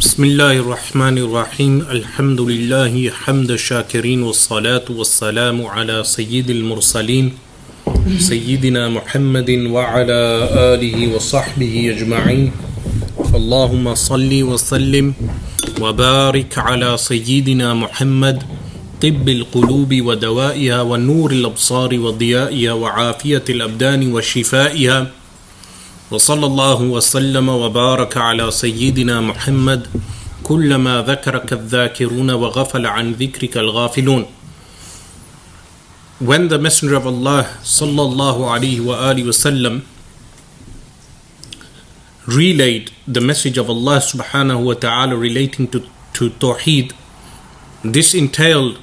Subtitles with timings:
[0.00, 7.32] بسم الله الرحمن الرحيم الحمد لله حمد الشاكرين والصلاة والسلام على سيد المرسلين
[8.18, 10.20] سيدنا محمد وعلى
[10.74, 12.52] آله وصحبه أجمعين
[13.34, 15.14] اللهم صل وسلم
[15.80, 18.42] وبارك على سيدنا محمد
[19.02, 25.06] طب القلوب ودوائها ونور الأبصار وضيائها وعافية الأبدان وشفائها
[26.10, 29.86] وصلى الله وسلم وبارك على سيدنا محمد
[30.42, 34.26] كلما ذكرك الذاكرون وغفل عن ذكرك الغافلون
[36.20, 39.82] When the Messenger of Allah sallallahu alaihi wasallam
[42.26, 45.80] relayed the message of Allah subhanahu wa ta'ala relating to,
[46.14, 46.92] to Tawheed,
[47.82, 48.78] this entailed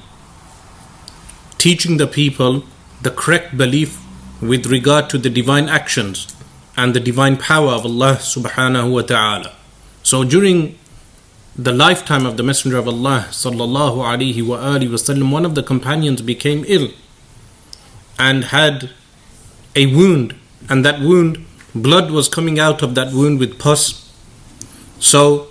[1.56, 2.64] teaching the people
[3.00, 3.98] the correct belief
[4.42, 6.33] with regard to the divine actions
[6.76, 9.52] and the divine power of Allah subhanahu wa ta'ala.
[10.02, 10.78] So during
[11.56, 16.20] the lifetime of the Messenger of Allah sallallahu alaihi wa wasallam, one of the companions
[16.20, 16.88] became ill
[18.18, 18.90] and had
[19.76, 20.34] a wound,
[20.68, 21.44] and that wound,
[21.74, 24.12] blood was coming out of that wound with pus.
[24.98, 25.48] So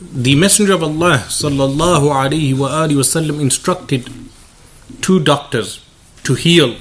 [0.00, 4.08] the Messenger of Allah sallallahu alaihi wa wasallam instructed
[5.00, 5.84] two doctors
[6.24, 6.76] to heal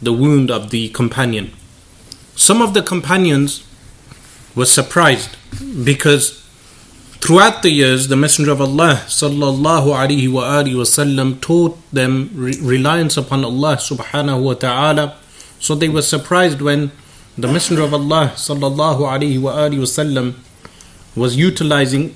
[0.00, 1.52] the wound of the companion.
[2.34, 3.64] Some of the companions
[4.54, 5.36] were surprised
[5.84, 6.42] because
[7.20, 13.44] throughout the years the Messenger of Allah sallallahu alaihi wasallam taught them re- reliance upon
[13.44, 15.16] Allah subhanahu wa ta'ala.
[15.60, 16.90] So they were surprised when
[17.36, 20.34] the Messenger of Allah sallallahu alaihi wasallam
[21.14, 22.14] was utilizing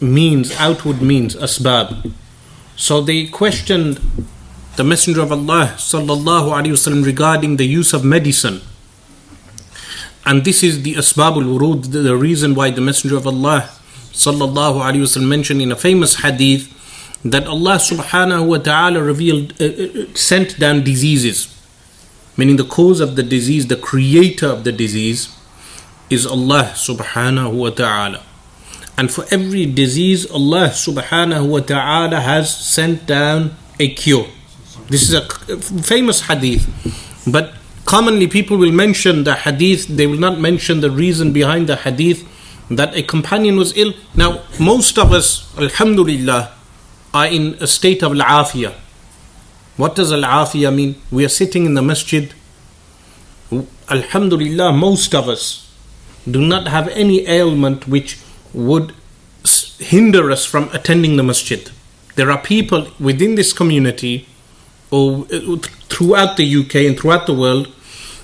[0.00, 2.12] means, outward means, asbab.
[2.76, 4.00] So they questioned
[4.76, 8.60] the Messenger of Allah sallallahu alaihi wasallam regarding the use of medicine.
[10.26, 13.70] And this is the asbabul wurud, the reason why the Messenger of Allah
[14.12, 16.70] sallallahu alaihi wasallam mentioned in a famous hadith
[17.24, 21.48] that Allah subhanahu wa ta'ala revealed, uh, uh, sent down diseases.
[22.36, 25.34] Meaning the cause of the disease, the creator of the disease
[26.10, 28.22] is Allah subhanahu wa ta'ala.
[28.96, 34.26] And for every disease, Allah subhanahu wa ta'ala has sent down a cure.
[34.88, 35.22] This is a
[35.82, 36.68] famous hadith.
[37.26, 37.54] But
[37.84, 42.26] commonly people will mention the hadith, they will not mention the reason behind the hadith
[42.70, 43.92] that a companion was ill.
[44.14, 46.52] Now, most of us, alhamdulillah,
[47.12, 48.74] are in a state of al-afiyah.
[49.76, 50.96] What does al-afiyah mean?
[51.10, 52.32] We are sitting in the masjid.
[53.90, 55.70] Alhamdulillah, most of us
[56.30, 58.18] do not have any ailment which
[58.52, 58.94] would
[59.78, 61.70] hinder us from attending the masjid.
[62.14, 64.26] There are people within this community
[64.90, 65.56] or uh,
[65.88, 67.68] throughout the UK and throughout the world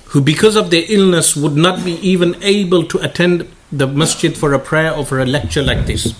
[0.07, 4.53] who, because of their illness, would not be even able to attend the masjid for
[4.53, 6.13] a prayer or for a lecture like this.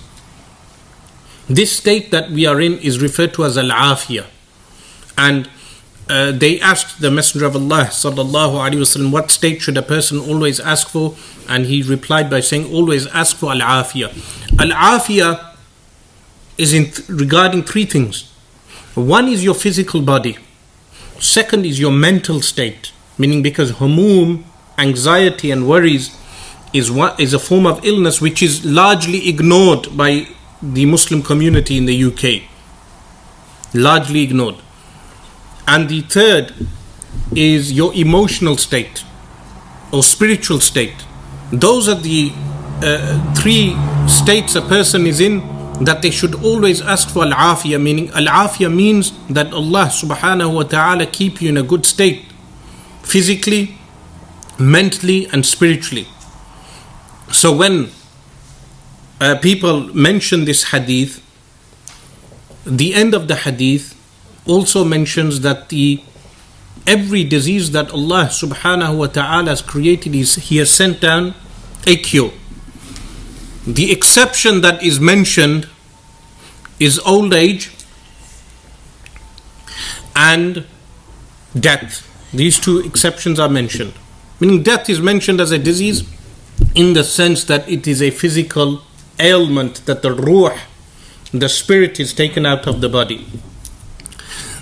[1.48, 4.26] This state that we are in is referred to as al afiyah.
[5.18, 5.50] And
[6.08, 10.18] uh, they asked the Messenger of Allah sallallahu alaihi wasallam, what state should a person
[10.18, 11.14] always ask for?
[11.48, 14.08] And he replied by saying, always ask for al afiyah.
[14.58, 15.54] Al afiyah
[16.56, 18.31] is in th- regarding three things.
[18.94, 20.36] One is your physical body.
[21.18, 24.44] Second is your mental state, meaning because humum,
[24.76, 26.16] anxiety and worries
[26.72, 30.26] is what is a form of illness which is largely ignored by
[30.62, 32.42] the Muslim community in the UK.
[33.74, 34.56] Largely ignored.
[35.66, 36.54] And the third
[37.34, 39.04] is your emotional state
[39.92, 41.04] or spiritual state.
[41.50, 42.32] Those are the
[42.82, 43.76] uh, three
[44.08, 45.40] states a person is in
[45.80, 51.06] that they should always ask for al-afiyah meaning al-afiyah means that Allah subhanahu wa ta'ala
[51.06, 52.26] keep you in a good state
[53.02, 53.78] physically
[54.58, 56.06] mentally and spiritually.
[57.32, 57.90] So when
[59.20, 61.22] uh, people mention this hadith
[62.64, 63.98] the end of the hadith
[64.46, 66.02] also mentions that the
[66.86, 71.34] every disease that Allah subhanahu wa ta'ala has created is he has sent down
[71.86, 72.32] a cure
[73.66, 75.68] the exception that is mentioned
[76.80, 77.70] is old age
[80.16, 80.66] and
[81.58, 82.08] death.
[82.32, 83.94] These two exceptions are mentioned.
[84.40, 86.02] Meaning, death is mentioned as a disease
[86.74, 88.82] in the sense that it is a physical
[89.20, 90.58] ailment that the ruh,
[91.32, 93.26] the spirit, is taken out of the body.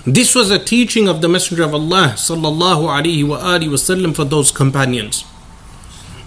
[0.05, 5.25] This was a teaching of the Messenger of Allah sallallahu alaihi wasallam for those companions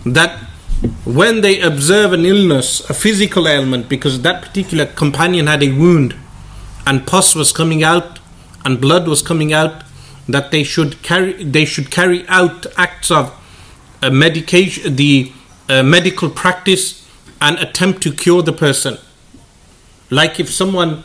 [0.07, 0.49] that
[1.05, 6.15] when they observe an illness, a physical ailment, because that particular companion had a wound
[6.87, 8.19] and pus was coming out
[8.65, 9.83] and blood was coming out,
[10.29, 13.39] that they should carry they should carry out acts of
[14.03, 15.33] uh, medication, the
[15.69, 17.07] uh, medical practice,
[17.41, 18.97] and attempt to cure the person.
[20.11, 21.05] Like if someone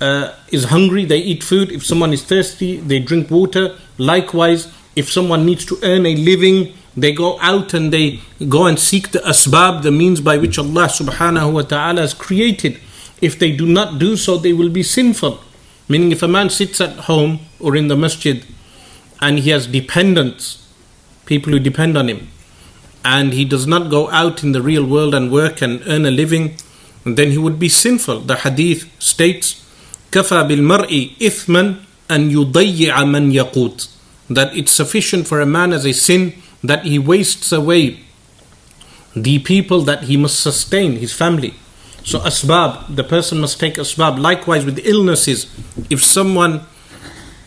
[0.00, 1.72] uh, is hungry, they eat food.
[1.72, 3.78] If someone is thirsty, they drink water.
[3.96, 8.79] Likewise, if someone needs to earn a living, they go out and they go and
[8.79, 12.79] seek the asbab, the means by which Allah subhanahu wa ta'ala has created.
[13.21, 15.39] If they do not do so, they will be sinful.
[15.87, 18.45] Meaning, if a man sits at home or in the masjid
[19.21, 20.65] and he has dependents,
[21.25, 22.27] people who depend on him,
[23.03, 26.11] and he does not go out in the real world and work and earn a
[26.11, 26.55] living,
[27.05, 28.21] then he would be sinful.
[28.21, 29.65] The hadith states,
[30.11, 31.75] كفى بالمرء إثما
[32.11, 33.87] أن يضيع من يقوت
[34.29, 36.33] that it's sufficient for a man as a sin
[36.64, 38.00] that he wastes away
[39.14, 41.54] the people that he must sustain, his family.
[42.02, 44.18] So, asbab, the person must take asbab.
[44.18, 45.46] Likewise, with illnesses,
[45.88, 46.62] if someone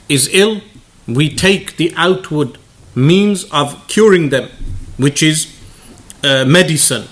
[0.08, 0.62] is ill,
[1.08, 2.58] we take the outward
[2.96, 4.50] means of curing them,
[4.98, 5.54] which is
[6.24, 7.06] uh, medicine.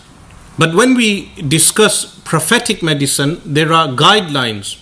[0.58, 4.82] But when we discuss prophetic medicine, there are guidelines,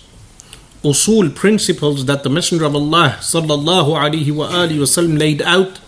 [0.82, 5.80] usul principles that the Messenger of Allah sallallahu alaihi wasallam laid out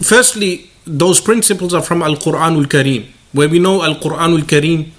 [0.00, 4.44] firstly, those principles are from Al Quran Al Kareem, where we know Al Quran Al
[4.46, 4.90] Kareem,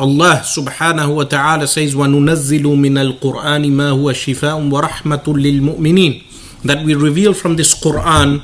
[0.00, 6.24] Allah subhanahu wa ta'ala says, وَنُنَزِّلُ مِنَ الْقُرْآنِ مَا هُوَ شِفَاءٌ وَرَحْمَةٌ لِلْمُؤْمِنِينَ
[6.64, 8.42] That we reveal from this Qur'an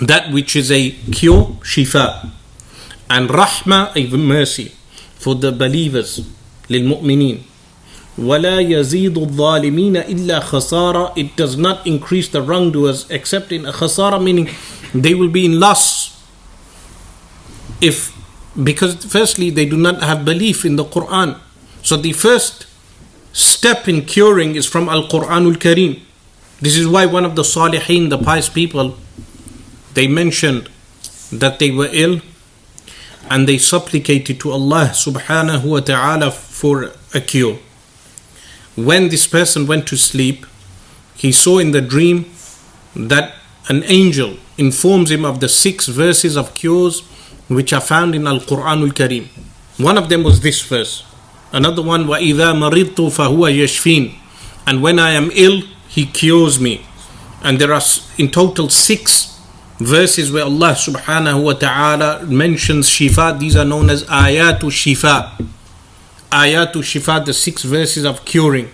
[0.00, 2.30] that which is a cure, shifa,
[3.08, 4.72] and rahma, a mercy
[5.14, 6.26] for the believers,
[6.68, 7.55] لِلْمُؤْمِنِينَ
[8.17, 14.21] ولا يزيد الظالمين إلا خسارة It does not increase the wrongdoers except in a khasara
[14.21, 14.49] meaning
[14.93, 16.21] they will be in loss
[17.79, 18.15] if
[18.61, 21.39] because firstly they do not have belief in the Quran
[21.81, 22.67] so the first
[23.31, 26.01] step in curing is from Al-Quran Al-Kareem
[26.59, 28.97] this is why one of the salihin the pious people
[29.93, 30.69] they mentioned
[31.31, 32.19] that they were ill
[33.29, 37.57] and they supplicated to Allah subhanahu wa ta'ala for a cure
[38.75, 40.45] when this person went to sleep,
[41.15, 42.25] he saw in the dream
[42.95, 43.33] that
[43.69, 47.01] an angel informs him of the six verses of cures
[47.47, 49.27] which are found in Al Quran Al Kareem.
[49.77, 51.03] One of them was this verse.
[51.51, 54.15] Another one, وَإِذَا مَرِضْتُ فَهُوَ يَشْفِينَ
[54.65, 56.85] And when I am ill, He cures me.
[57.43, 57.81] And there are
[58.17, 59.37] in total six
[59.79, 63.37] verses where Allah subhanahu wa ta'ala mentions shifa.
[63.37, 65.45] These are known as ayatu shifa
[66.30, 68.68] ayatu shifa, the six verses of curing.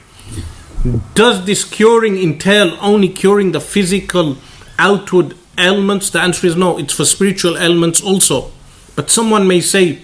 [1.14, 4.36] Does this curing entail only curing the physical
[4.78, 6.10] outward ailments?
[6.10, 8.50] The answer is no, it's for spiritual ailments also.
[8.96, 10.00] But someone may say,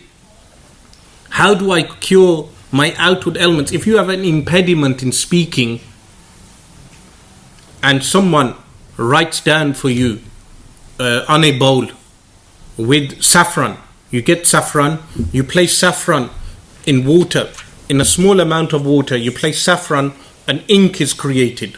[1.30, 3.72] How do I cure my outward ailments?
[3.72, 5.80] If you have an impediment in speaking,
[7.82, 8.54] and someone
[8.96, 10.20] writes down for you
[10.98, 11.88] uh, on a bowl
[12.76, 13.76] with saffron,
[14.10, 15.00] you get saffron,
[15.32, 16.30] you place saffron
[16.86, 17.50] in water,
[17.88, 20.12] in a small amount of water, you place saffron,
[20.46, 21.76] and ink is created.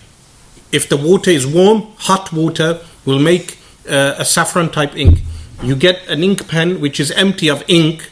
[0.72, 3.58] If the water is warm, hot water will make
[3.88, 5.20] uh, a saffron type ink.
[5.62, 8.10] You get an ink pen which is empty of ink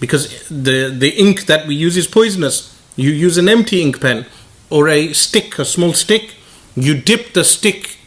[0.00, 2.78] because the, the ink that we use is poisonous.
[2.96, 4.26] You use an empty ink pen
[4.68, 6.34] or a stick, a small stick.
[6.74, 7.98] You dip the stick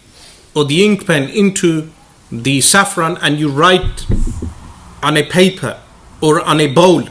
[0.53, 1.89] or the ink pen into
[2.31, 4.05] the saffron and you write
[5.01, 5.79] on a paper
[6.21, 7.07] or on a bowl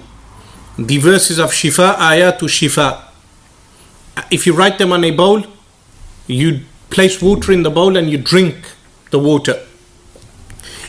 [0.78, 3.02] the verses of Shifa, Ayatu Shifa.
[4.30, 5.42] If you write them on a bowl,
[6.28, 8.56] you place water in the bowl and you drink
[9.10, 9.54] the water.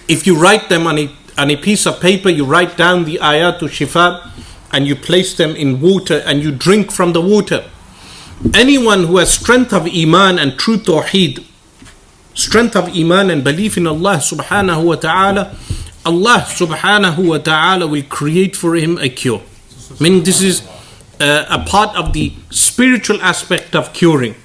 [0.07, 1.09] If you write them on a,
[1.39, 4.29] on a piece of paper, you write down the Ayatu Shifa
[4.71, 7.65] and you place them in water and you drink from the water.
[8.53, 11.43] Anyone who has strength of Iman and true Tawheed,
[12.35, 15.57] strength of Iman and belief in Allah subhanahu wa ta'ala,
[16.05, 19.41] Allah subhanahu wa ta'ala will create for him a cure.
[20.00, 20.67] Meaning, this is
[21.19, 24.36] uh, a part of the spiritual aspect of curing.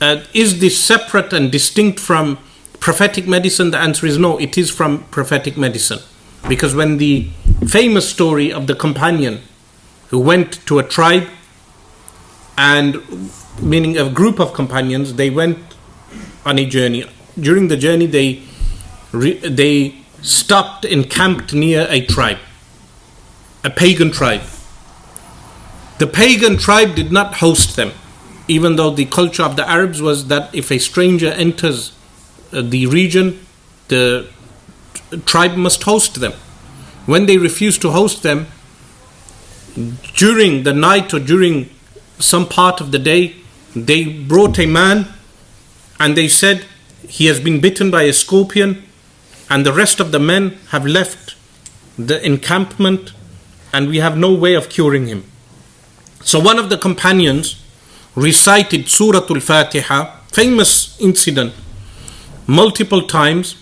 [0.00, 2.38] Uh, is this separate and distinct from
[2.80, 3.70] prophetic medicine?
[3.70, 6.00] The answer is no, it is from prophetic medicine.
[6.48, 7.30] Because when the
[7.68, 9.42] famous story of the companion
[10.08, 11.28] who went to a tribe
[12.58, 13.00] and
[13.60, 15.58] meaning a group of companions, they went
[16.44, 17.04] on a journey.
[17.38, 18.42] During the journey, they
[19.12, 22.38] they stopped encamped near a tribe,
[23.62, 24.42] a pagan tribe.
[26.02, 27.92] The pagan tribe did not host them,
[28.48, 31.92] even though the culture of the Arabs was that if a stranger enters
[32.52, 33.46] uh, the region,
[33.86, 34.28] the
[35.26, 36.32] tribe must host them.
[37.06, 38.48] When they refused to host them,
[40.16, 41.70] during the night or during
[42.18, 43.36] some part of the day,
[43.76, 45.06] they brought a man
[46.00, 46.64] and they said,
[47.06, 48.82] He has been bitten by a scorpion,
[49.48, 51.36] and the rest of the men have left
[51.96, 53.12] the encampment,
[53.72, 55.28] and we have no way of curing him.
[56.24, 57.62] So one of the companions
[58.14, 61.54] recited Surah Al Fatiha, famous incident,
[62.46, 63.56] multiple times,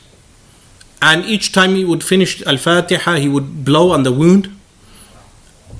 [1.02, 4.54] and each time he would finish Al Fatiha, he would blow on the wound,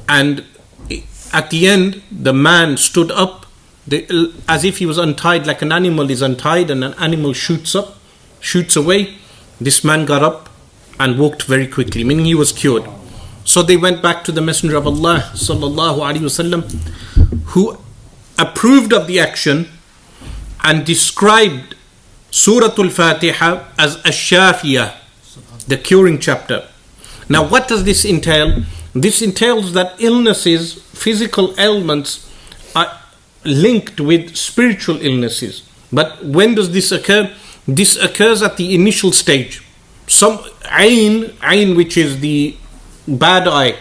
[0.09, 0.45] and
[1.33, 3.47] at the end, the man stood up
[4.49, 7.99] as if he was untied, like an animal is untied, and an animal shoots up,
[8.41, 9.17] shoots away.
[9.61, 10.49] This man got up
[10.99, 12.85] and walked very quickly, meaning he was cured.
[13.51, 16.71] So they went back to the Messenger of Allah, sallallahu alaihi wasallam,
[17.47, 17.77] who
[18.39, 19.67] approved of the action
[20.63, 21.75] and described
[22.31, 24.95] Surah Al-Fatiha as Ash-Shafiyah,
[25.67, 26.65] the curing chapter.
[27.29, 28.63] Now what does this entail?
[28.95, 32.33] This entails that illnesses, physical ailments,
[32.77, 33.01] are
[33.45, 35.69] linked with spiritual illnesses.
[35.93, 37.35] But when does this occur?
[37.67, 39.61] This occurs at the initial stage.
[40.07, 40.39] Some
[40.71, 42.57] ain, ain which is the
[43.19, 43.77] bad eye.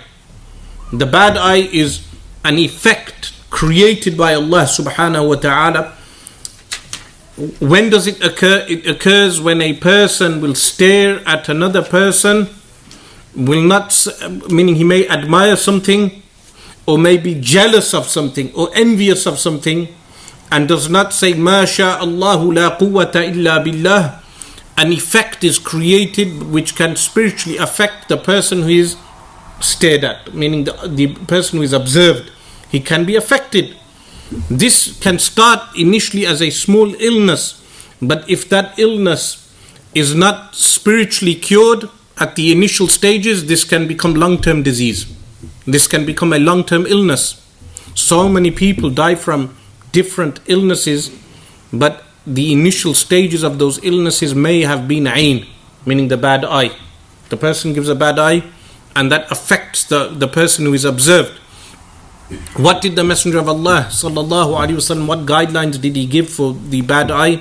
[0.92, 2.06] The bad eye is
[2.44, 5.96] an effect created by Allah subhanahu wa ta'ala.
[7.60, 8.66] When does it occur?
[8.68, 12.48] It occurs when a person will stare at another person
[13.36, 13.96] will not,
[14.50, 16.22] meaning he may admire something
[16.86, 19.88] or may be jealous of something or envious of something
[20.52, 24.22] and does not say, Masha Allahu la quwwata illa billah,
[24.78, 28.98] an effect is created which can spiritually affect the person who is
[29.62, 32.32] stared at, meaning the, the person who is observed.
[32.70, 33.76] He can be affected.
[34.50, 37.64] This can start initially as a small illness,
[38.02, 39.52] but if that illness
[39.96, 41.90] is not spiritually cured,
[42.20, 45.06] at the initial stages, this can become long term disease.
[45.66, 47.42] This can become a long term illness.
[47.96, 49.58] So many people die from
[49.92, 51.12] different illnesses,
[51.72, 55.48] but the initial stages of those illnesses may have been ain,
[55.86, 56.72] meaning the bad eye.
[57.30, 58.44] The person gives a bad eye,
[58.96, 61.38] and that affects the, the person who is observed.
[62.58, 65.08] What did the Messenger of Allah sallallahu alaihi wasallam?
[65.08, 67.38] What guidelines did he give for the bad eye?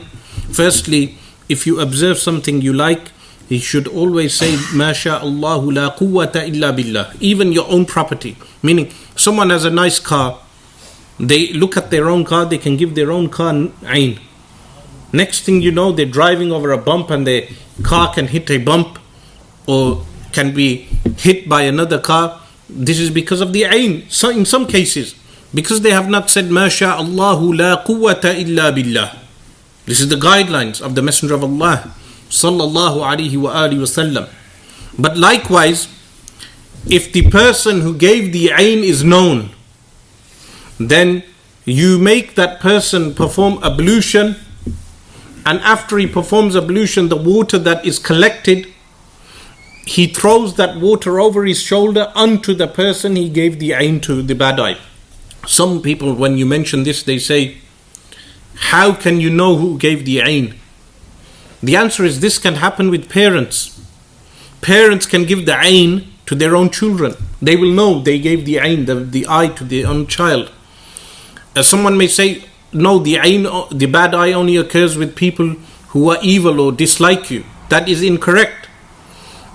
[0.51, 3.11] Firstly, if you observe something you like,
[3.49, 7.15] he should always say, Masha Allahu la quwwata illa billah.
[7.21, 8.37] Even your own property.
[8.63, 10.41] Meaning, someone has a nice car,
[11.19, 14.21] they look at their own car, they can give their own car ain.
[15.13, 17.49] Next thing you know, they're driving over a bump and their
[17.83, 18.99] car can hit a bump
[19.67, 22.41] or can be hit by another car.
[22.69, 24.05] This is because of the ain.
[24.09, 25.15] So in some cases,
[25.55, 29.17] because they have not said, Masha Allahu la quwwata illa billah.
[29.87, 31.95] This is the guidelines of the Messenger of Allah
[32.29, 34.29] sallallahu alaihi wasallam.
[34.99, 35.89] But likewise,
[36.87, 39.51] if the person who gave the ain is known,
[40.79, 41.23] then
[41.65, 44.37] you make that person perform ablution,
[45.47, 48.73] and after he performs ablution, the water that is collected,
[49.89, 54.21] he throws that water over his shoulder unto the person he gave the ain to,
[54.21, 54.77] the bad eye.
[55.47, 57.57] Some people, when you mention this, they say,
[58.55, 60.57] How can you know who gave the ain?
[61.63, 63.81] The answer is this can happen with parents.
[64.61, 67.15] Parents can give the ain to their own children.
[67.41, 70.53] They will know they gave the ain, the, the eye to their own child.
[71.57, 75.55] Uh, someone may say, no, the ain, the bad eye only occurs with people
[75.89, 77.47] who are evil or dislike you.
[77.71, 78.68] That is incorrect.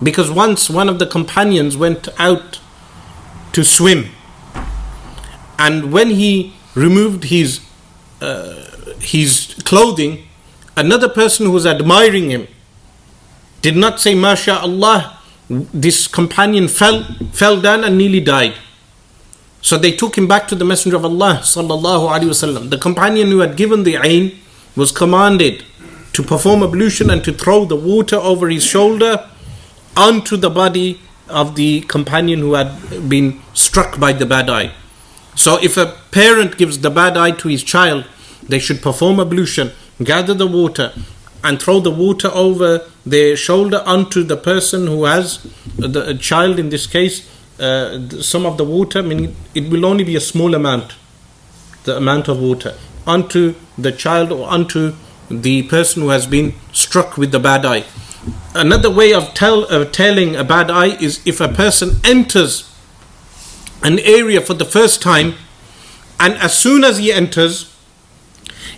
[0.04, 2.60] Because once one of the companions went out
[3.54, 4.10] to swim,
[5.58, 7.62] and when he removed his
[8.22, 10.26] uh, his clothing,
[10.76, 12.48] another person who was admiring him
[13.62, 15.18] did not say, MashaAllah,
[15.50, 18.56] this companion fell, fell down and nearly died.
[19.62, 22.70] So they took him back to the Messenger of Allah wasallam.
[22.70, 24.38] The companion who had given the ain
[24.76, 25.64] was commanded
[26.14, 29.30] to perform ablution and to throw the water over his shoulder
[29.96, 34.72] onto the body of the companion who had been struck by the bad eye.
[35.36, 38.06] So if a parent gives the bad eye to his child,
[38.48, 39.72] they should perform ablution
[40.04, 40.92] gather the water
[41.44, 45.44] and throw the water over their shoulder onto the person who has
[45.78, 50.16] the child in this case uh, some of the water meaning it will only be
[50.16, 50.96] a small amount
[51.84, 54.94] the amount of water onto the child or onto
[55.30, 57.84] the person who has been struck with the bad eye
[58.56, 62.70] another way of tell telling a bad eye is if a person enters
[63.82, 65.34] an area for the first time
[66.20, 67.74] and as soon as he enters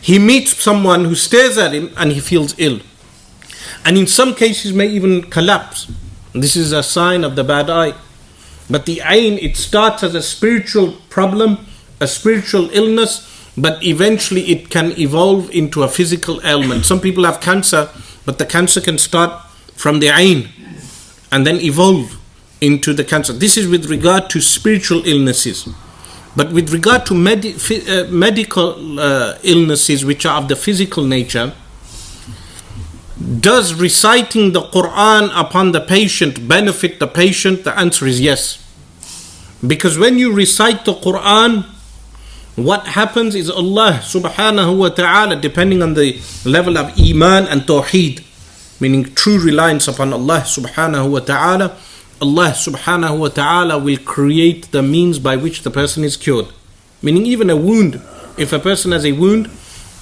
[0.06, 2.80] he meets someone who stares at him and he feels ill.
[3.84, 5.92] And in some cases may even collapse.
[6.32, 7.96] This is a sign of the bad eye.
[8.70, 11.66] But the ain, it starts as a spiritual problem,
[12.00, 16.86] a spiritual illness, but eventually it can evolve into a physical ailment.
[16.86, 17.90] Some people have cancer,
[18.26, 20.50] but the cancer can start from the ain
[21.32, 22.18] and then evolve
[22.62, 23.34] into the cancer.
[23.34, 25.68] This is with regard to spiritual illnesses.
[26.36, 31.54] But with regard to uh, medical uh, illnesses which are of the physical nature,
[33.40, 37.64] does reciting the Quran upon the patient benefit the patient?
[37.64, 38.62] The answer is yes.
[39.66, 41.66] Because when you recite the Quran,
[42.56, 48.24] what happens is Allah subhanahu wa ta'ala, depending on the level of Iman and Tawheed,
[48.80, 51.78] meaning true reliance upon Allah subhanahu wa ta'ala,
[52.22, 56.48] Allah subhanahu wa ta'ala will create the means by which the person is cured.
[57.02, 58.02] Meaning, even a wound,
[58.38, 59.52] if a person has a wound,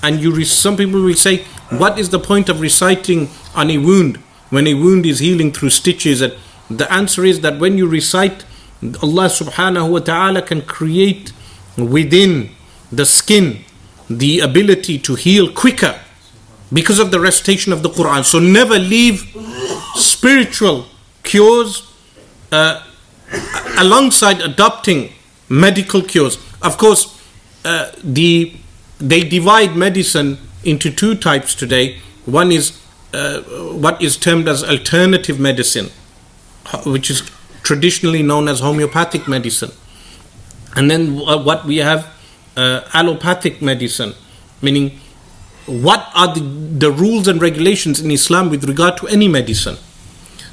[0.03, 3.79] and you re- some people will say, What is the point of reciting on a
[3.79, 4.17] wound
[4.51, 6.22] when a wound is healing through stitches?
[6.22, 6.33] And
[6.69, 8.45] the answer is that when you recite,
[9.01, 11.33] Allah subhanahu wa ta'ala can create
[11.77, 12.51] within
[12.92, 13.63] the skin
[14.10, 16.00] the ability to heal quicker
[16.72, 18.25] because of the recitation of the Quran.
[18.25, 19.36] So never leave
[19.96, 20.86] spiritual
[21.24, 21.89] cures
[22.51, 22.84] uh,
[23.77, 25.12] alongside adopting
[25.50, 26.38] medical cures.
[26.62, 27.20] Of course,
[27.65, 28.56] uh, the
[29.00, 32.00] they divide medicine into two types today.
[32.25, 32.80] One is
[33.13, 35.89] uh, what is termed as alternative medicine,
[36.86, 37.22] which is
[37.63, 39.72] traditionally known as homeopathic medicine,
[40.75, 42.12] and then what we have
[42.58, 44.13] uh, allopathic medicine,
[44.62, 45.00] meaning
[45.65, 49.77] what are the, the rules and regulations in Islam with regard to any medicine.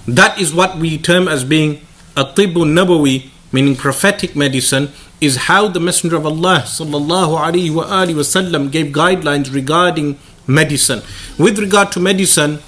[0.06, 1.80] That is what we term as being
[2.16, 8.70] a tibbun nabawi, meaning prophetic medicine, is how the Messenger of Allah sallallahu alaihi wasallam
[8.70, 11.02] gave guidelines regarding medicine.
[11.38, 12.60] With regard to medicine,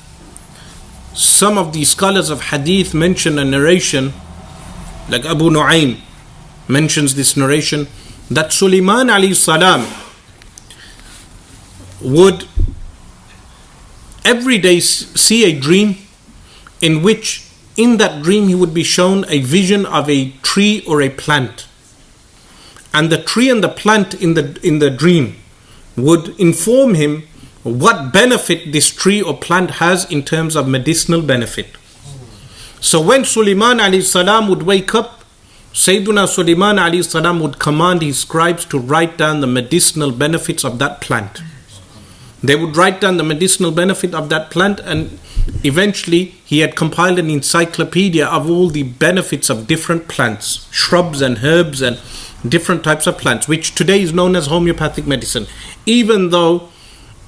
[1.14, 4.12] some of the scholars of hadith mention a narration,
[5.08, 6.00] like Abu Nu'aym
[6.72, 7.86] mentions this narration,
[8.30, 9.86] that Sulaiman alayhi salam
[12.00, 12.46] would
[14.24, 15.96] every day see a dream
[16.80, 21.00] in which in that dream he would be shown a vision of a tree or
[21.02, 21.66] a plant.
[22.94, 25.36] And the tree and the plant in the in the dream
[25.96, 27.24] would inform him
[27.62, 31.76] what benefit this tree or plant has in terms of medicinal benefit.
[32.80, 35.21] So when Suleiman alayhi salam would wake up
[35.72, 40.78] Sayyiduna Suleiman alayhi salam would command his scribes to write down the medicinal benefits of
[40.78, 41.40] that plant
[42.42, 45.18] they would write down the medicinal benefit of that plant, and
[45.62, 51.38] eventually he had compiled an encyclopedia of all the benefits of different plants, shrubs and
[51.44, 52.00] herbs, and
[52.46, 55.46] different types of plants, which today is known as homeopathic medicine.
[55.86, 56.68] Even though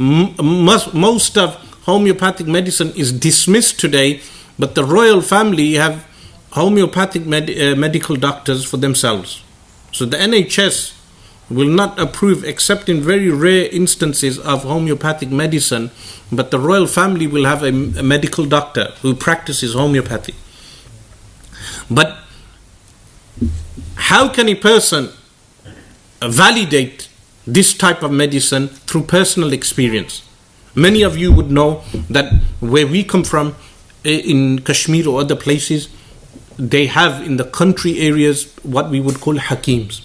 [0.01, 1.55] m- most of
[1.85, 4.21] homeopathic medicine is dismissed today,
[4.59, 6.05] but the royal family have
[6.55, 9.43] homeopathic med- uh, medical doctors for themselves.
[9.93, 10.93] So the NHS
[11.51, 15.90] will not approve except in very rare instances of homeopathic medicine,
[16.33, 20.35] but the royal family will have a, medical doctor who practices homeopathy.
[21.90, 22.19] But
[23.97, 25.11] how can a person
[26.23, 27.09] validate
[27.47, 30.23] this type of medicine through personal experience?
[30.75, 33.55] Many of you would know that where we come from,
[34.05, 35.88] eh, in Kashmir or other places,
[36.59, 40.05] they have in the country areas what we would call hakims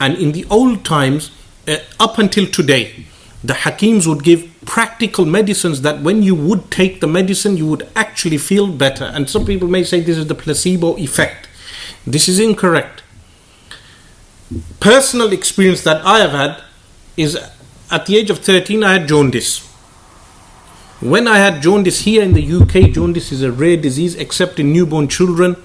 [0.00, 1.30] and in the old times,
[1.68, 3.06] uh, up until today,
[3.42, 7.88] the Hakims would give practical medicines that when you would take the medicine, you would
[7.94, 9.04] actually feel better.
[9.04, 11.48] And some people may say this is the placebo effect.
[12.06, 13.02] This is incorrect.
[14.80, 16.62] Personal experience that I have had
[17.16, 17.38] is
[17.90, 19.70] at the age of 13, I had jaundice.
[21.04, 24.72] When I had jaundice here in the UK, jaundice is a rare disease except in
[24.72, 25.56] newborn children.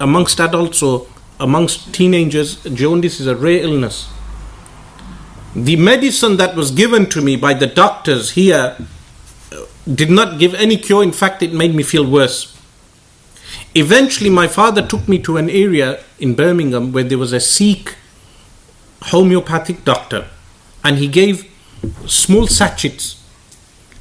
[0.00, 1.06] Amongst adults or
[1.38, 4.08] amongst teenagers, jaundice is a rare illness.
[5.54, 8.76] The medicine that was given to me by the doctors here
[9.52, 12.58] uh, did not give any cure, in fact, it made me feel worse.
[13.76, 17.94] Eventually, my father took me to an area in Birmingham where there was a Sikh
[19.02, 20.26] homeopathic doctor,
[20.82, 21.48] and he gave
[22.06, 23.23] small sachets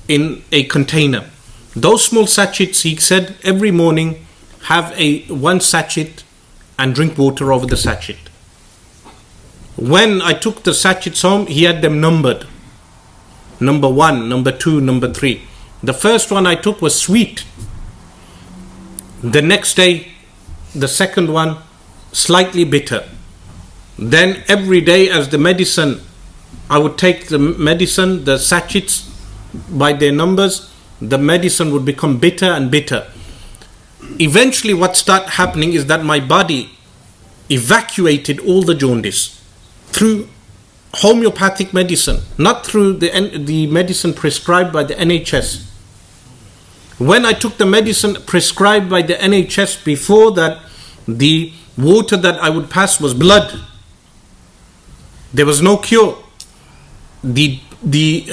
[0.08, 1.30] in a container.
[1.76, 4.26] Those small sachets, he said, every morning
[4.64, 6.24] have a one sachet
[6.78, 8.18] and drink water over the sachet.
[9.76, 12.46] When I took the sachets home, he had them numbered
[13.60, 15.42] number one, number two, number three.
[15.82, 17.46] The first one I took was sweet.
[19.22, 20.12] The next day,
[20.76, 21.58] the second one,
[22.12, 23.08] slightly bitter.
[23.98, 26.02] Then every day, as the medicine,
[26.70, 29.10] I would take the medicine, the sachets
[29.70, 30.70] by their numbers,
[31.02, 33.08] the medicine would become bitter and bitter
[34.20, 36.72] eventually what started happening is that my body
[37.50, 39.42] evacuated all the jaundice
[39.88, 40.28] through
[40.96, 43.10] homeopathic medicine, not through the,
[43.44, 45.70] the medicine prescribed by the NHS.
[47.00, 50.62] When I took the medicine prescribed by the NHS, before that,
[51.08, 53.60] the water that I would pass was blood.
[55.34, 56.24] There was no cure.
[57.24, 58.28] The the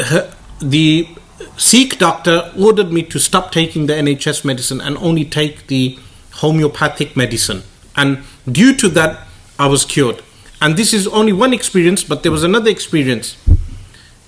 [0.60, 1.08] the
[1.56, 5.98] Sikh doctor ordered me to stop taking the NHS medicine and only take the
[6.34, 7.62] homeopathic medicine.
[7.96, 9.26] And due to that,
[9.58, 10.22] I was cured.
[10.60, 13.36] And this is only one experience, but there was another experience.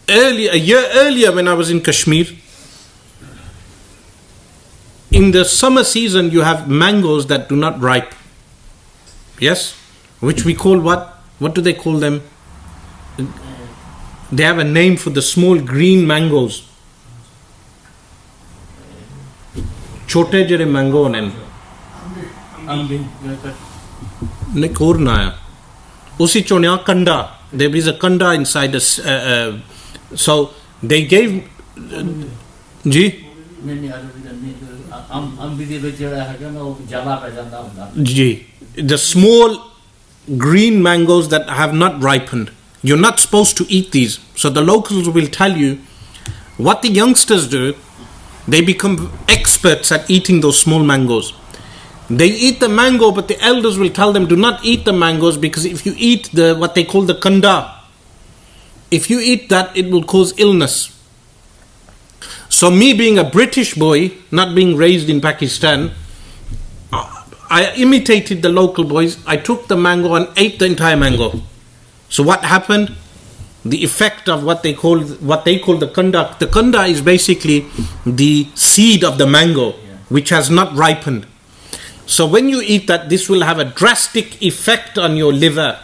[0.09, 2.27] Earlier, a year earlier, when I was in Kashmir,
[5.11, 8.15] in the summer season, you have mangoes that do not ripe.
[9.39, 9.75] Yes?
[10.21, 11.19] Which we call what?
[11.39, 12.23] What do they call them?
[14.33, 16.63] They have a name for the small green mangoes.
[20.07, 21.21] Chote jere mango ने
[24.55, 25.33] ने कोरना naya.
[26.21, 27.31] उसी chonya kanda.
[27.53, 29.61] there is a kanda inside this uh,
[30.13, 31.49] uh, so they gave
[32.85, 33.05] ji
[38.03, 39.59] ji the small
[40.39, 42.51] green mangoes that have not ripened
[42.83, 45.79] you're not supposed to eat these so the locals will tell you
[46.57, 47.75] what the youngsters do
[48.47, 51.33] they become experts at eating those small mangoes.
[52.11, 55.37] They eat the mango, but the elders will tell them, do not eat the mangoes
[55.37, 57.75] because if you eat the what they call the kanda,
[58.91, 60.89] if you eat that, it will cause illness.
[62.49, 65.93] So, me being a British boy, not being raised in Pakistan,
[66.93, 69.17] I imitated the local boys.
[69.27, 71.41] I took the mango and ate the entire mango.
[72.13, 72.95] So, what happened?
[73.65, 76.37] the effect of what they call what they call the kanda.
[76.39, 77.67] The kanda is basically
[78.05, 79.73] the seed of the mango,
[80.09, 81.27] which has not ripened.
[82.07, 85.79] So when you eat that, this will have a drastic effect on your liver,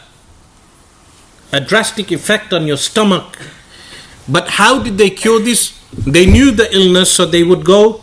[1.53, 3.39] a drastic effect on your stomach.
[4.29, 5.79] But how did they cure this?
[5.93, 8.03] They knew the illness, so they would go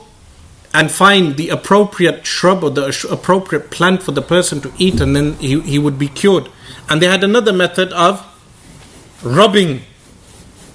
[0.73, 5.15] and find the appropriate shrub or the appropriate plant for the person to eat, and
[5.15, 6.49] then he, he would be cured.
[6.89, 8.23] And they had another method of
[9.23, 9.81] rubbing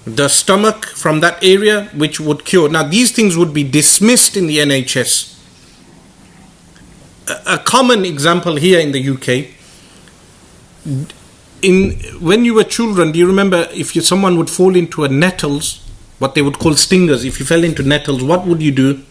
[0.04, 2.68] the stomach from that area, which would cure.
[2.68, 5.38] Now, these things would be dismissed in the NHS.
[7.28, 9.54] A, a common example here in the UK.
[11.62, 15.08] In when you were children, do you remember if you, someone would fall into a
[15.08, 15.86] nettles,
[16.18, 17.24] what they would call stingers?
[17.24, 19.02] If you fell into nettles, what would you do?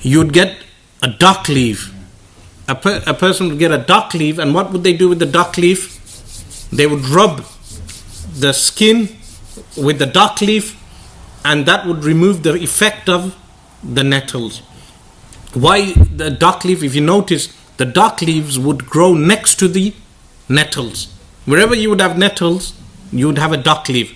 [0.00, 0.56] You'd get
[1.02, 1.92] a dock leaf.
[2.70, 5.18] A, per, a person would get a dock leaf, and what would they do with
[5.18, 6.00] the dock leaf?
[6.72, 7.44] they would rub
[8.32, 9.08] the skin
[9.76, 10.76] with the dock leaf
[11.44, 13.36] and that would remove the effect of
[13.82, 14.58] the nettles.
[15.52, 16.82] Why the dock leaf?
[16.82, 19.94] If you notice, the dock leaves would grow next to the
[20.48, 21.12] nettles.
[21.44, 22.74] Wherever you would have nettles,
[23.10, 24.14] you would have a dock leaf.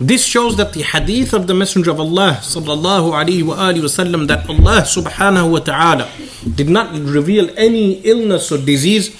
[0.00, 4.82] This shows that the hadith of the Messenger of Allah sallallahu alaihi wasallam that Allah
[4.82, 6.10] subhanahu wa ta'ala
[6.52, 9.14] did not reveal any illness or disease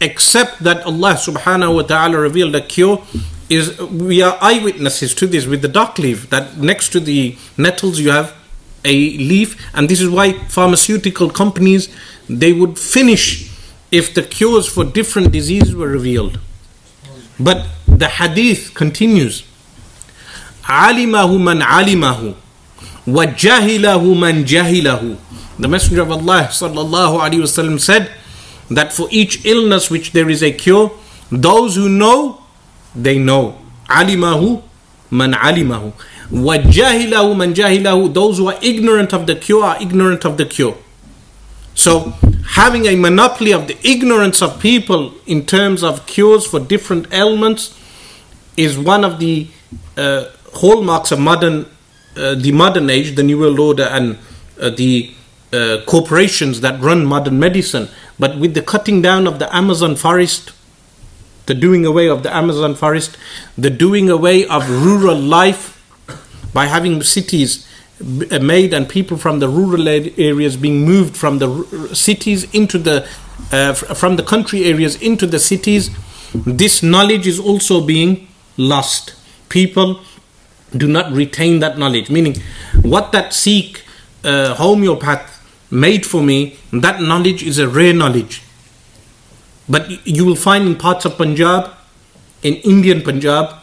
[0.00, 3.02] except that Allah subhanahu wa ta'ala revealed a cure
[3.48, 7.98] is we are eyewitnesses to this with the dock leaf that next to the nettles
[7.98, 8.36] you have
[8.84, 11.88] a leaf and this is why pharmaceutical companies
[12.28, 13.50] they would finish
[13.90, 16.38] if the cures for different diseases were revealed.
[17.40, 19.42] But the hadith continues
[20.70, 22.34] alimahu man alimahu
[23.06, 25.16] wa jahilahu man jahilahu
[25.58, 28.10] the messenger of allah sallallahu alaihi wasallam said
[28.70, 30.92] that for each illness which there is a cure,
[31.30, 32.42] those who know,
[32.94, 33.58] they know.
[33.88, 34.62] Alimahu
[35.10, 35.92] man alimahu.
[36.30, 38.14] Wajahilahu man jahilahu.
[38.14, 40.76] Those who are ignorant of the cure are ignorant of the cure.
[41.74, 42.14] So,
[42.50, 47.76] having a monopoly of the ignorance of people in terms of cures for different ailments
[48.56, 49.48] is one of the
[49.96, 51.66] uh, hallmarks of modern,
[52.16, 54.18] uh, the modern age, the New World Order, and
[54.60, 55.12] uh, the
[55.52, 57.88] uh, corporations that run modern medicine.
[58.18, 60.52] But with the cutting down of the Amazon forest,
[61.46, 63.16] the doing away of the Amazon forest,
[63.56, 65.76] the doing away of rural life
[66.52, 67.66] by having cities
[68.00, 73.06] uh, made and people from the rural areas being moved from the cities into the
[73.52, 75.90] uh, from the country areas into the cities
[76.46, 79.14] this knowledge is also being lost
[79.50, 80.00] people
[80.76, 82.34] do not retain that knowledge meaning
[82.82, 83.84] what that Sikh
[84.24, 88.42] uh, homeopath made for me, that knowledge is a rare knowledge.
[89.68, 91.70] But you will find in parts of Punjab,
[92.42, 93.56] in Indian Punjab,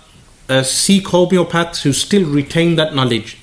[0.49, 3.37] uh, Sikh homeopaths who still retain that knowledge.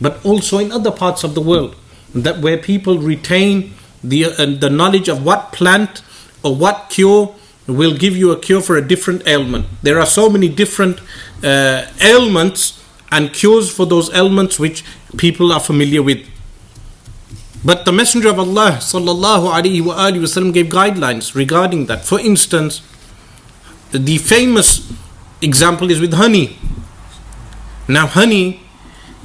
[0.00, 1.76] But also in other parts of the world,
[2.14, 6.02] that where people retain the, uh, the knowledge of what plant
[6.42, 7.34] or what cure
[7.66, 9.66] will give you a cure for a different ailment.
[9.82, 11.00] There are so many different
[11.42, 14.84] uh, ailments and cures for those ailments which
[15.16, 16.26] people are familiar with.
[17.64, 22.04] But the Messenger of Allah sallallahu alaihi wasallam gave guidelines regarding that.
[22.04, 22.80] For instance,
[23.90, 24.92] the famous
[25.42, 26.58] example is with honey.
[27.88, 28.60] Now, honey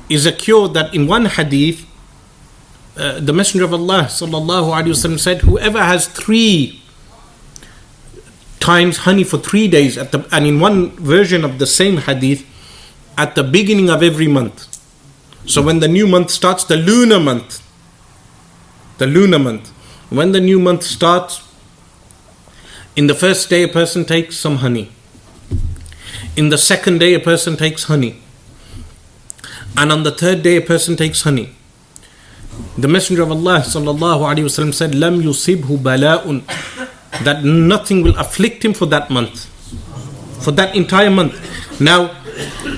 [0.10, 1.86] is a cure that in one hadith,
[2.98, 6.82] uh, the Messenger of Allah sallallahu alaihi wasallam said, "Whoever has three
[8.60, 12.46] times honey for three days, at the, and in one version of the same hadith,
[13.18, 14.68] at the beginning of every month.
[15.46, 17.62] So when the new month starts, the lunar month,
[18.98, 19.70] the lunar month,
[20.10, 21.42] when the new month starts,
[22.96, 24.92] in the first day a person takes some honey.
[26.36, 28.22] In the second day a person takes honey.
[29.78, 31.56] And on the third day a person takes honey.
[32.78, 36.44] The Messenger of Allah wasallam said, "Lam yusibhu bala'un,"
[37.24, 39.48] that nothing will afflict him for that month,
[40.44, 41.36] for that entire month.
[41.80, 42.12] Now,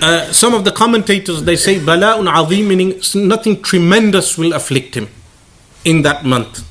[0.01, 5.07] uh, some of the commentators they say bala'un azim, meaning nothing tremendous will afflict him
[5.85, 6.67] in that month.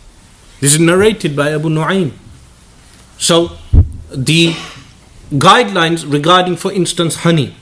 [0.60, 2.12] This is narrated by Abu Nu'aym.
[3.18, 3.58] So,
[4.10, 4.54] the
[5.30, 7.54] guidelines regarding, for instance, honey,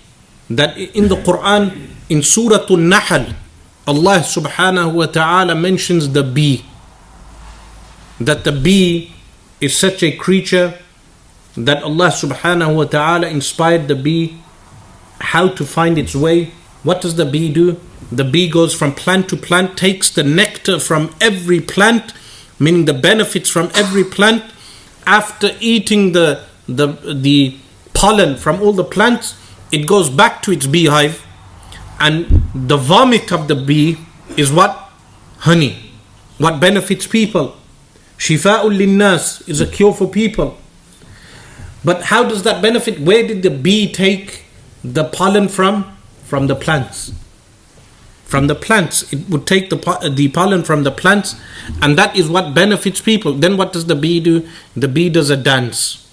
[0.49, 3.27] that in the Quran, in Surah An-Nahl,
[3.87, 6.65] Allah subhanahu wa ta'ala mentions the bee.
[8.21, 9.13] That the bee
[9.61, 10.79] is such a creature
[11.57, 14.39] that Allah subhanahu wa ta'ala inspired the bee
[15.21, 16.53] how to find its way.
[16.83, 17.81] What does the bee do?
[18.11, 22.13] The bee goes from plant to plant, takes the nectar from every plant,
[22.59, 24.43] meaning the benefits from every plant.
[25.07, 27.59] After eating the, the, the
[27.95, 29.37] pollen from all the plants,
[29.71, 31.27] it goes back to its beehive
[32.01, 33.99] and the vomit of the bee
[34.37, 34.91] is what?
[35.41, 35.93] Honey.
[36.39, 37.57] What benefits people.
[38.17, 40.57] Shifa'ul linnas is a cure for people.
[41.85, 43.01] But how does that benefit?
[43.01, 44.45] Where did the bee take
[44.83, 45.97] the pollen from?
[46.25, 47.13] From the plants.
[48.25, 49.13] From the plants.
[49.13, 51.35] It would take the, the pollen from the plants,
[51.83, 53.35] and that is what benefits people.
[53.35, 54.49] Then what does the bee do?
[54.77, 56.09] The bee does a dance.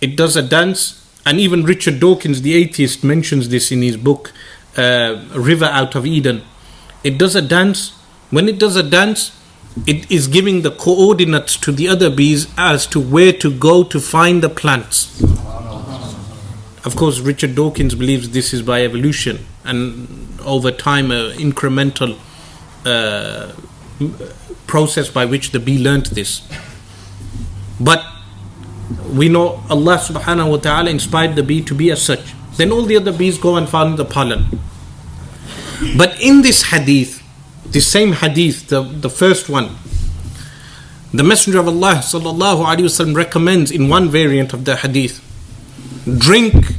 [0.00, 4.32] It does a dance, and even Richard Dawkins, the atheist, mentions this in his book,
[4.76, 6.42] uh, River Out of Eden.
[7.04, 7.90] It does a dance.
[8.30, 9.36] When it does a dance,
[9.86, 14.00] it is giving the coordinates to the other bees as to where to go to
[14.00, 15.22] find the plants.
[16.84, 22.18] Of course, Richard Dawkins believes this is by evolution and over time, an incremental
[22.84, 23.52] uh,
[24.66, 26.42] process by which the bee learnt this.
[27.78, 28.04] But
[29.12, 32.34] we know Allah subhanahu wa ta'ala inspired the bee to be as such.
[32.56, 34.60] Then all the other bees go and find the pollen.
[35.96, 37.22] But in this hadith,
[37.70, 39.76] the same hadith, the, the first one,
[41.12, 45.20] the Messenger of Allah sallallahu alaihi wasallam recommends in one variant of the hadith,
[46.18, 46.74] drink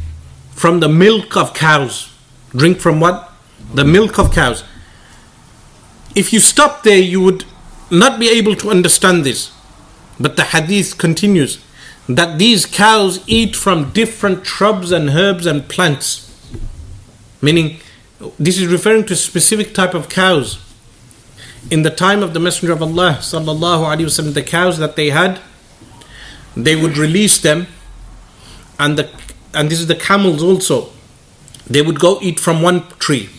[0.51, 2.13] from the milk of cows.
[2.55, 3.31] Drink from what?
[3.73, 4.63] The milk of cows.
[6.15, 7.45] If you stop there, you would
[7.89, 9.51] not be able to understand this.
[10.19, 11.63] But the hadith continues
[12.07, 16.27] that these cows eat from different shrubs and herbs and plants.
[17.41, 17.79] Meaning,
[18.39, 20.59] this is referring to a specific type of cows.
[21.69, 25.09] In the time of the Messenger of Allah, sallallahu alaihi wasallam, the cows that they
[25.09, 25.39] had,
[26.55, 27.67] they would release them,
[28.81, 29.09] and the
[29.53, 30.89] and this is the camels also.
[31.67, 33.29] They would go eat from one tree,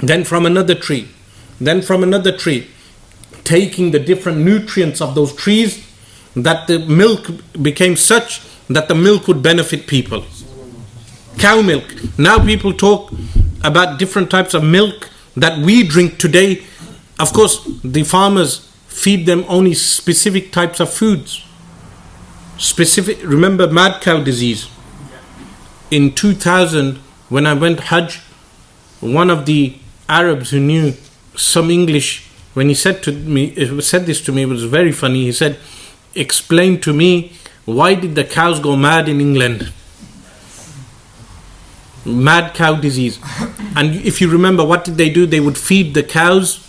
[0.00, 1.08] then from another tree,
[1.60, 2.68] then from another tree,
[3.44, 5.86] taking the different nutrients of those trees
[6.34, 7.30] that the milk
[7.62, 10.24] became such that the milk would benefit people.
[11.38, 11.84] Cow milk.
[12.18, 13.12] Now people talk
[13.62, 16.64] about different types of milk that we drink today.
[17.18, 21.45] Of course, the farmers feed them only specific types of foods.
[22.58, 24.68] Specific, remember mad cow disease.
[25.90, 26.96] In 2000,
[27.28, 28.20] when I went Hajj,
[29.00, 29.76] one of the
[30.08, 30.94] Arabs who knew
[31.36, 35.24] some English, when he said to me, said this to me, it was very funny.
[35.24, 35.58] He said,
[36.14, 37.32] "Explain to me
[37.66, 39.72] why did the cows go mad in England?
[42.04, 43.18] Mad cow disease.
[43.74, 45.26] And if you remember, what did they do?
[45.26, 46.62] They would feed the cows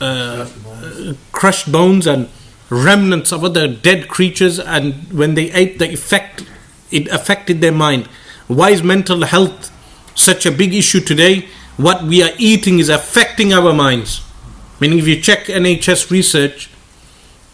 [0.00, 0.48] uh,
[1.32, 2.30] crushed bones and
[2.70, 6.44] remnants of other dead creatures, and when they ate, the effect
[6.90, 8.06] it affected their mind.
[8.46, 9.70] Why is mental health
[10.16, 11.48] such a big issue today?
[11.76, 14.22] What we are eating is affecting our minds.
[14.80, 16.68] Meaning, if you check NHS research,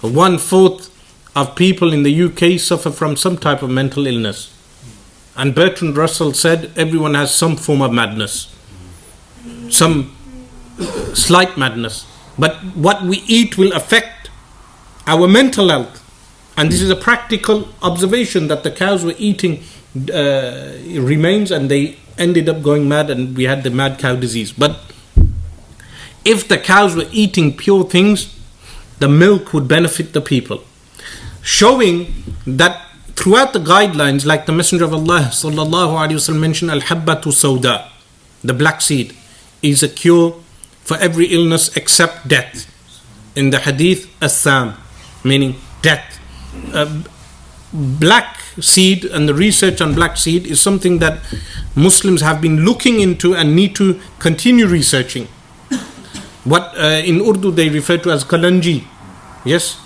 [0.00, 0.92] one fourth
[1.34, 4.52] of people in the UK suffer from some type of mental illness.
[5.36, 8.54] And Bertrand Russell said everyone has some form of madness,
[9.68, 10.16] some
[11.12, 12.06] slight madness.
[12.38, 14.25] But what we eat will affect
[15.06, 16.02] our mental health.
[16.56, 19.62] And this is a practical observation that the cows were eating
[20.12, 24.52] uh, remains and they ended up going mad and we had the mad cow disease.
[24.52, 24.80] But
[26.24, 28.34] if the cows were eating pure things,
[28.98, 30.64] the milk would benefit the people.
[31.42, 32.12] Showing
[32.46, 37.88] that throughout the guidelines, like the Messenger of Allah wasallam mentioned, al habbatu sauda,
[38.42, 39.14] the black seed,
[39.62, 40.40] is a cure
[40.82, 42.72] for every illness except death.
[43.36, 44.74] In the hadith, assam,
[45.26, 46.20] meaning death.
[46.72, 47.02] Uh,
[47.72, 51.20] black seed and the research on black seed is something that
[51.74, 55.28] Muslims have been looking into and need to continue researching.
[56.44, 58.84] What uh, in Urdu they refer to as kalanji,
[59.44, 59.80] yes.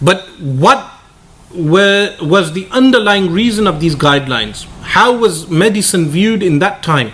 [0.00, 0.92] But what
[1.52, 4.66] were, was the underlying reason of these guidelines?
[4.82, 7.12] How was medicine viewed in that time?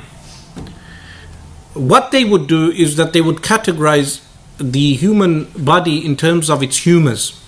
[1.75, 4.20] What they would do is that they would categorize
[4.58, 7.38] the human body in terms of its humors.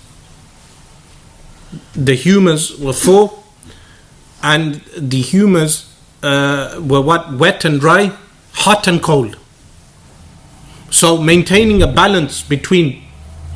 [1.93, 3.43] The humors were four,
[4.43, 7.33] and the humors uh, were what?
[7.33, 8.11] Wet and dry,
[8.53, 9.37] hot and cold.
[10.89, 13.03] So maintaining a balance between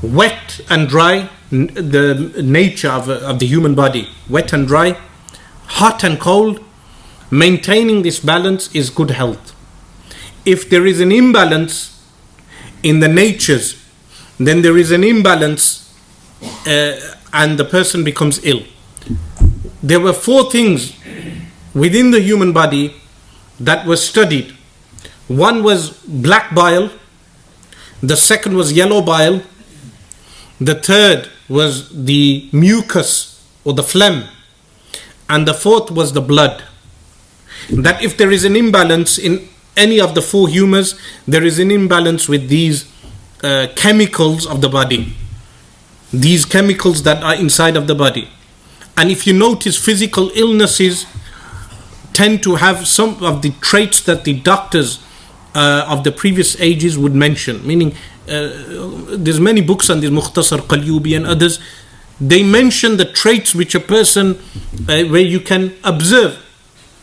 [0.01, 4.97] wet and dry, n- the nature of, of the human body, wet and dry,
[5.67, 6.63] hot and cold,
[7.31, 9.55] maintaining this balance is good health.
[10.45, 11.98] If there is an imbalance
[12.83, 13.83] in the natures,
[14.39, 15.93] then there is an imbalance
[16.65, 16.99] uh,
[17.33, 18.63] and the person becomes ill.
[19.83, 20.95] There were four things
[21.73, 22.95] within the human body
[23.59, 24.55] that were studied.
[25.27, 26.91] One was black bile,
[28.01, 29.43] the second was yellow bile,
[30.59, 34.25] the third was the mucus or the phlegm,
[35.29, 36.63] and the fourth was the blood.
[37.69, 39.47] That if there is an imbalance in
[39.79, 42.91] any of the four humors, there is an imbalance with these
[43.43, 45.13] uh, chemicals of the body,
[46.11, 48.27] these chemicals that are inside of the body.
[48.97, 51.05] And if you notice, physical illnesses
[52.13, 54.99] tend to have some of the traits that the doctors
[55.55, 57.65] uh, of the previous ages would mention.
[57.65, 57.93] Meaning,
[58.27, 61.59] uh, there's many books on this, Mukhtasar Qalyubi and others.
[62.19, 64.37] They mention the traits which a person,
[64.87, 66.37] uh, where you can observe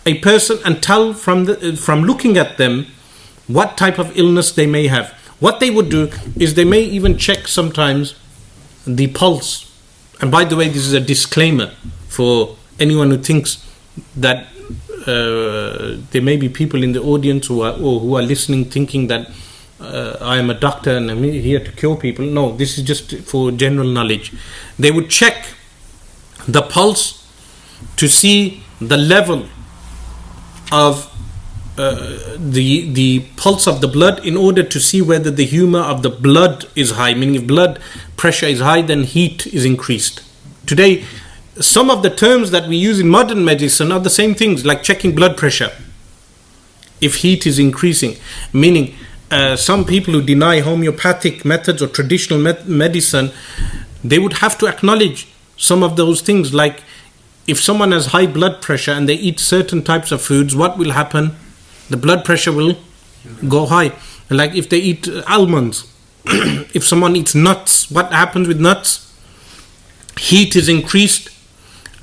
[0.06, 2.86] a person and tell from the, from looking at them
[3.48, 5.10] what type of illness they may have.
[5.40, 8.14] What they would do is they may even check sometimes
[8.86, 9.70] the pulse.
[10.20, 11.72] And by the way, this is a disclaimer
[12.08, 13.62] for anyone who thinks
[14.16, 14.46] that
[15.06, 19.08] uh, there may be people in the audience who are or who are listening thinking
[19.08, 19.30] that
[19.78, 22.24] uh, I am a doctor and I'm here to cure people.
[22.24, 24.32] No, this is just for general knowledge.
[24.78, 25.48] They would check
[26.48, 27.26] the pulse
[27.96, 29.46] to see the level
[30.72, 31.12] of
[31.78, 36.02] uh, the the pulse of the blood in order to see whether the humor of
[36.02, 37.12] the blood is high.
[37.14, 37.80] Meaning, if blood
[38.16, 40.22] pressure is high, then heat is increased.
[40.66, 41.04] Today,
[41.60, 44.82] some of the terms that we use in modern medicine are the same things, like
[44.82, 45.70] checking blood pressure.
[47.00, 48.16] If heat is increasing,
[48.52, 48.94] meaning
[49.30, 53.32] uh, some people who deny homeopathic methods or traditional medicine,
[54.02, 56.54] they would have to acknowledge some of those things.
[56.54, 56.82] Like
[57.46, 60.92] if someone has high blood pressure and they eat certain types of foods, what will
[60.92, 61.32] happen?
[61.88, 62.76] The blood pressure will
[63.48, 63.92] go high.
[64.28, 65.92] Like if they eat uh, almonds,
[66.26, 69.02] if someone eats nuts, what happens with nuts?
[70.18, 71.28] Heat is increased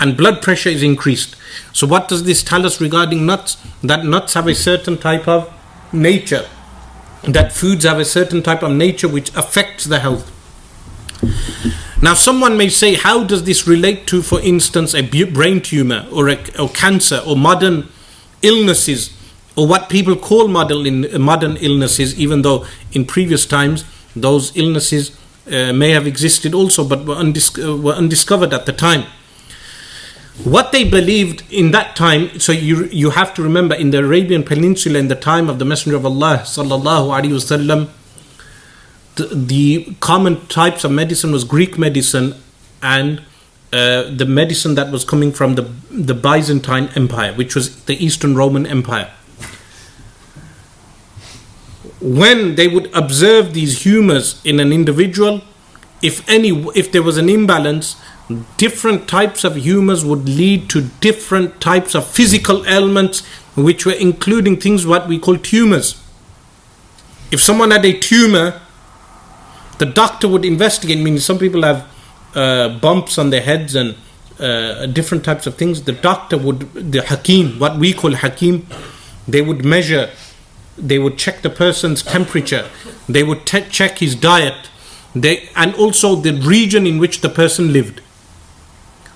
[0.00, 1.36] and blood pressure is increased.
[1.72, 3.56] So, what does this tell us regarding nuts?
[3.82, 5.52] That nuts have a certain type of
[5.92, 6.46] nature,
[7.22, 10.30] that foods have a certain type of nature which affects the health.
[12.04, 16.28] Now, someone may say, how does this relate to, for instance, a brain tumor or,
[16.28, 17.88] a, or cancer or modern
[18.42, 19.16] illnesses
[19.56, 25.18] or what people call modern, modern illnesses, even though in previous times those illnesses
[25.50, 29.04] uh, may have existed also but were, undis- uh, were undiscovered at the time.
[30.44, 34.42] What they believed in that time so you you have to remember in the arabian
[34.42, 37.88] peninsula in the time of the messenger of allah sallallahu alaihi wasallam
[39.16, 42.34] the, the common types of medicine was greek medicine
[42.82, 43.22] and
[43.72, 48.36] uh, the medicine that was coming from the the byzantine empire which was the eastern
[48.36, 49.10] roman empire.
[52.00, 55.42] When they would observe these humors in an individual
[56.02, 57.96] if any if there was an imbalance
[58.56, 63.24] different types of humors would lead to different types of physical ailments
[63.54, 66.00] which were including things what we call tumors.
[67.30, 68.60] If someone had a tumor
[69.78, 71.86] the doctor would investigate meaning some people have
[72.34, 73.96] uh, bumps on their heads and
[74.38, 75.82] uh, different types of things.
[75.82, 78.66] The doctor would the hakim what we call hakim
[79.26, 80.10] they would measure
[80.76, 82.68] they would check the person's temperature.
[83.08, 84.70] They would te- check his diet.
[85.14, 88.00] They and also the region in which the person lived.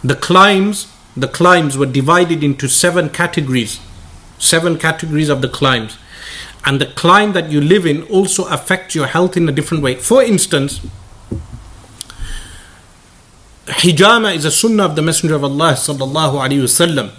[0.05, 0.87] The climes
[1.17, 3.81] the climes were divided into seven categories.
[4.39, 5.99] Seven categories of the climes
[6.65, 9.95] and the climate that you live in also affects your health in a different way
[9.95, 10.81] for instance
[13.69, 17.11] hijama is a sunnah of the Messenger of Allah sallallahu alaihi wasallam.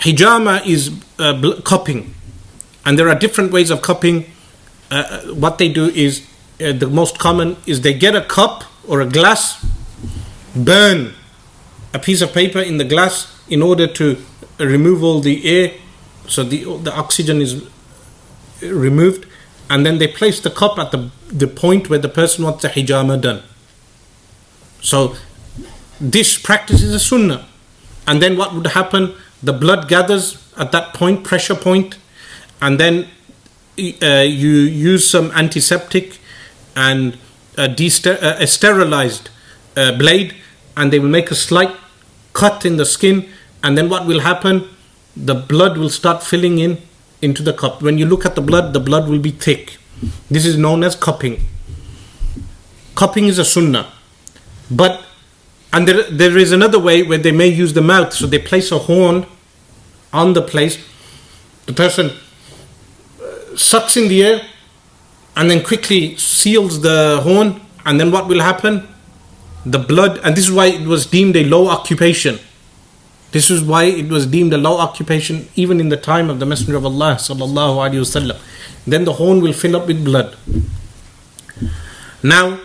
[0.00, 2.14] Hijama is uh, bl- cupping,
[2.86, 4.26] and there are different ways of cupping.
[4.90, 6.26] Uh, what they do is
[6.60, 9.64] uh, the most common is they get a cup or a glass,
[10.54, 11.12] burn
[11.92, 14.16] a piece of paper in the glass in order to
[14.58, 15.74] remove all the air,
[16.28, 17.66] so the the oxygen is
[18.62, 19.26] removed,
[19.70, 22.68] and then they place the cup at the the point where the person wants the
[22.68, 23.42] hijama done.
[24.80, 25.14] So
[26.00, 27.46] this practice is a sunnah.
[28.06, 29.14] And then what would happen?
[29.42, 31.98] The blood gathers at that point, pressure point,
[32.60, 33.08] and then
[34.02, 36.18] uh, you use some antiseptic
[36.74, 37.18] and
[37.56, 39.30] a, uh, a sterilized
[39.76, 40.34] uh, blade,
[40.76, 41.76] and they will make a slight
[42.32, 43.28] cut in the skin.
[43.62, 44.68] And then what will happen?
[45.16, 46.78] The blood will start filling in
[47.20, 47.82] into the cup.
[47.82, 49.78] When you look at the blood, the blood will be thick.
[50.30, 51.40] This is known as cupping.
[52.94, 53.92] Cupping is a sunnah.
[54.70, 55.04] But
[55.72, 58.12] and there, there is another way where they may use the mouth.
[58.12, 59.26] So they place a horn
[60.12, 60.78] on the place.
[61.66, 62.10] The person
[63.20, 64.40] uh, sucks in the air
[65.36, 67.60] and then quickly seals the horn.
[67.84, 68.88] And then what will happen?
[69.66, 72.38] The blood, and this is why it was deemed a low occupation.
[73.32, 76.46] This is why it was deemed a low occupation even in the time of the
[76.46, 78.38] Messenger of Allah sallallahu alaihi wasallam.
[78.86, 80.36] Then the horn will fill up with blood.
[82.22, 82.58] Now,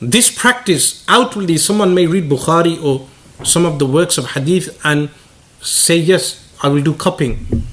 [0.00, 3.06] this practice outwardly someone may read bukhari or
[3.44, 5.08] some of the works of hadith and
[5.60, 7.64] say yes i will do cupping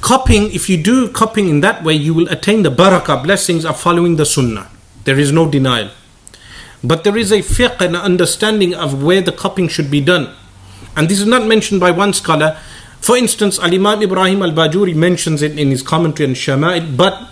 [0.00, 3.78] cupping if you do cupping in that way you will attain the barakah blessings of
[3.78, 4.70] following the sunnah
[5.04, 5.90] there is no denial
[6.84, 10.32] but there is a fiqh and understanding of where the cupping should be done
[10.96, 12.58] and this is not mentioned by one scholar.
[13.00, 17.28] For instance al-imam ibrahim al-bajuri mentions it in his commentary on shama'il but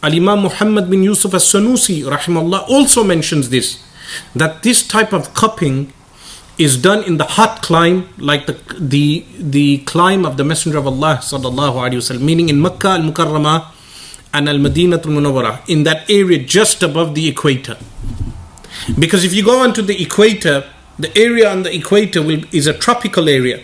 [0.00, 3.82] Al-Imam Muhammad bin Yusuf as-Sanusi rahimahullah also mentions this
[4.34, 5.92] that this type of cupping
[6.56, 10.86] is done in the hot clime like the the the clime of the messenger of
[10.86, 13.72] Allah sallallahu alaihi wasallam meaning in Makkah al-Mukarramah
[14.32, 17.76] and al-Madinah al-Munawwarah in that area just above the equator.
[18.98, 20.62] Because if you go onto the equator
[20.98, 23.62] the area on the equator will, is a tropical area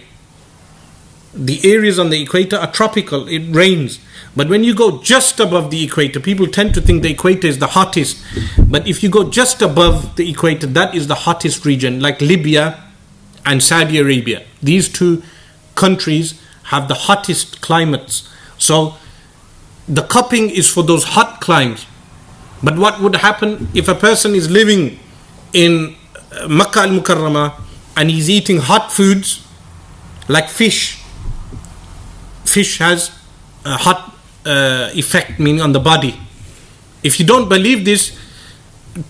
[1.35, 3.99] the areas on the equator are tropical it rains
[4.37, 7.59] but when you go just above the equator, people tend to think the equator is
[7.59, 8.23] the hottest.
[8.59, 12.83] But if you go just above the equator, that is the hottest region, like Libya
[13.47, 14.43] and Saudi Arabia.
[14.63, 15.23] These two
[15.77, 18.29] countries have the hottest climates.
[18.59, 18.95] So
[19.87, 21.87] the cupping is for those hot climes.
[22.63, 24.99] But what would happen if a person is living
[25.53, 25.95] in
[26.49, 27.61] Makkah al Mukarramah
[27.97, 29.47] and he's eating hot foods
[30.29, 31.01] like fish?
[32.45, 33.11] Fish has
[33.65, 34.15] a hot
[34.45, 36.19] uh, effect, meaning on the body.
[37.03, 38.19] If you don't believe this,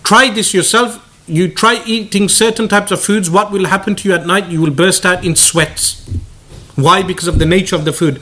[0.03, 1.01] try this yourself.
[1.27, 4.47] You try eating certain types of foods, what will happen to you at night?
[4.47, 6.07] You will burst out in sweats.
[6.75, 7.01] Why?
[7.01, 8.21] Because of the nature of the food.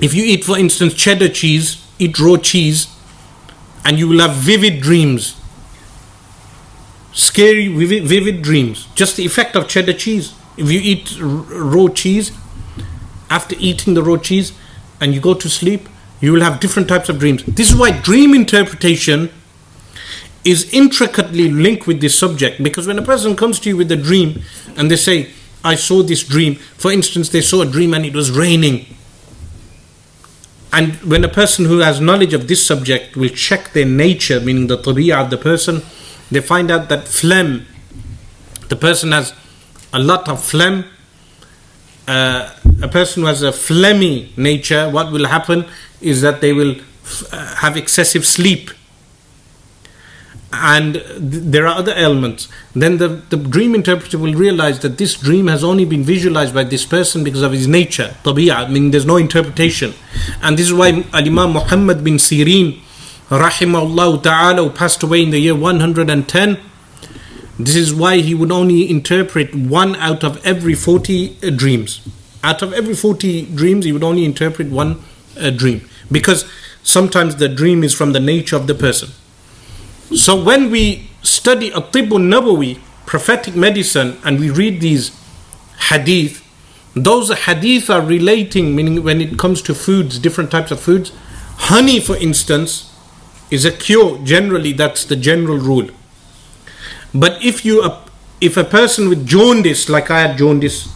[0.00, 2.88] If you eat, for instance, cheddar cheese, eat raw cheese,
[3.84, 5.35] and you will have vivid dreams.
[7.16, 8.88] Scary, vivid, vivid dreams.
[8.94, 10.34] Just the effect of cheddar cheese.
[10.58, 12.30] If you eat raw cheese,
[13.30, 14.52] after eating the raw cheese,
[15.00, 15.88] and you go to sleep,
[16.20, 17.42] you will have different types of dreams.
[17.44, 19.30] This is why dream interpretation
[20.44, 23.96] is intricately linked with this subject because when a person comes to you with a
[23.96, 24.42] dream
[24.76, 25.30] and they say,
[25.64, 28.84] I saw this dream, for instance, they saw a dream and it was raining.
[30.70, 34.66] And when a person who has knowledge of this subject will check their nature, meaning
[34.66, 35.80] the tabi'ah of the person,
[36.30, 37.66] they find out that phlegm,
[38.68, 39.34] the person has
[39.92, 40.84] a lot of phlegm.
[42.08, 42.52] Uh,
[42.82, 45.64] a person who has a phlegmy nature, what will happen
[46.00, 46.76] is that they will
[47.32, 48.70] uh, have excessive sleep.
[50.52, 55.14] And th- there are other elements then the, the dream interpreter will realize that this
[55.14, 58.90] dream has only been visualized by this person because of his nature tabi'ah, I mean
[58.90, 59.94] there's no interpretation.
[60.42, 62.80] And this is why al-imam muhammad bin sirin
[63.28, 66.58] rahimahullah ta'ala passed away in the year 110
[67.58, 72.06] this is why he would only interpret one out of every 40 uh, dreams.
[72.44, 75.02] Out of every 40 dreams he would only interpret one
[75.40, 75.88] uh, dream.
[76.12, 76.44] Because
[76.82, 79.08] sometimes the dream is from the nature of the person.
[80.14, 85.10] So when we study At-Tibbun Nabawi, prophetic medicine, and we read these
[85.88, 86.42] hadith,
[86.94, 91.10] those hadith are relating, meaning when it comes to foods, different types of foods.
[91.56, 92.92] Honey, for instance,
[93.50, 94.18] is a cure.
[94.24, 95.88] Generally, that's the general rule.
[97.14, 97.82] But if you,
[98.40, 100.88] if a person with jaundice, like I had jaundice,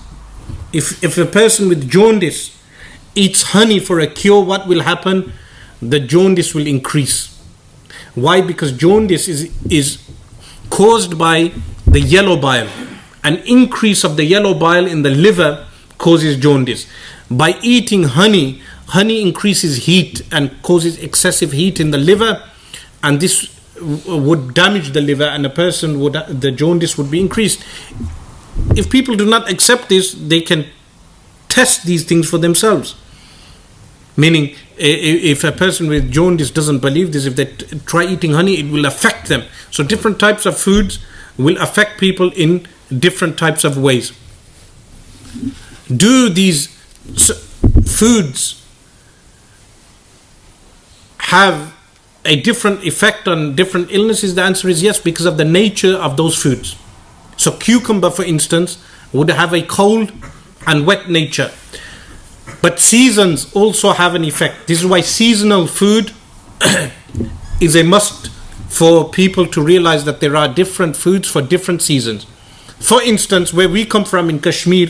[0.72, 2.57] if if a person with jaundice
[3.14, 5.32] eats honey for a cure, what will happen?
[5.80, 7.36] The jaundice will increase.
[8.14, 8.40] Why?
[8.40, 9.98] Because jaundice is, is
[10.68, 11.53] caused by
[11.86, 12.68] the yellow bile.
[13.22, 15.66] an increase of the yellow bile in the liver
[15.98, 16.86] causes jaundice.
[17.30, 22.43] By eating honey, honey increases heat and causes excessive heat in the liver,
[23.03, 27.64] and this would damage the liver, and a person would the jaundice would be increased.
[28.76, 30.66] If people do not accept this, they can
[31.49, 32.95] test these things for themselves.
[34.16, 37.47] Meaning, if a person with jaundice doesn't believe this, if they
[37.86, 39.45] try eating honey, it will affect them.
[39.70, 40.99] So, different types of foods
[41.38, 42.66] will affect people in
[42.99, 44.12] different types of ways.
[45.88, 46.66] Do these
[47.86, 48.59] foods
[51.31, 51.74] have
[52.24, 54.35] a different effect on different illnesses?
[54.35, 56.76] The answer is yes, because of the nature of those foods.
[57.37, 60.12] So, cucumber, for instance, would have a cold
[60.66, 61.51] and wet nature.
[62.62, 64.66] But seasons also have an effect.
[64.66, 66.12] This is why seasonal food
[67.61, 68.28] is a must
[68.68, 72.24] for people to realize that there are different foods for different seasons.
[72.78, 74.89] For instance, where we come from in Kashmir,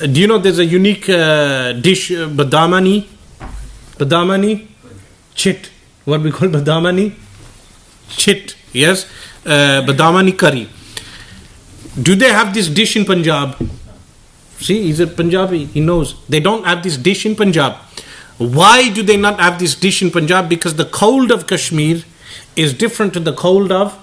[0.00, 3.06] do you know there's a unique uh, dish, uh, badamani?
[3.98, 4.66] Badamani?
[5.34, 5.70] Chit.
[6.04, 7.14] What we call badamani?
[8.08, 9.06] Chit, yes?
[9.44, 10.68] Uh, badamani curry.
[12.00, 13.56] Do they have this dish in Punjab?
[14.58, 16.16] See, he's a Punjabi, he knows.
[16.28, 17.76] They don't have this dish in Punjab.
[18.38, 20.48] Why do they not have this dish in Punjab?
[20.48, 22.02] Because the cold of Kashmir
[22.56, 23.96] is different to the cold of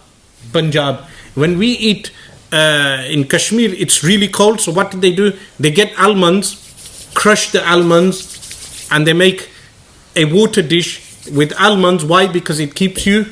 [0.53, 1.01] Punjab.
[1.35, 2.11] When we eat
[2.51, 4.61] uh, in Kashmir, it's really cold.
[4.61, 5.33] So what do they do?
[5.59, 9.51] They get almonds, crush the almonds, and they make
[10.16, 12.03] a water dish with almonds.
[12.03, 12.28] Why?
[12.28, 13.26] Because it keeps you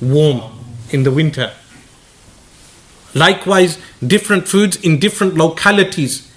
[0.00, 0.42] warm
[0.90, 1.52] in the winter.
[3.14, 6.30] Likewise, different foods in different localities.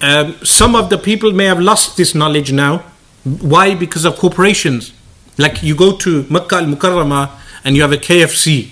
[0.00, 2.84] Um, some of the people may have lost this knowledge now.
[3.24, 3.74] Why?
[3.74, 4.92] Because of corporations.
[5.38, 7.30] Like you go to Makkah al Mukarramah
[7.64, 8.70] and you have a KFC,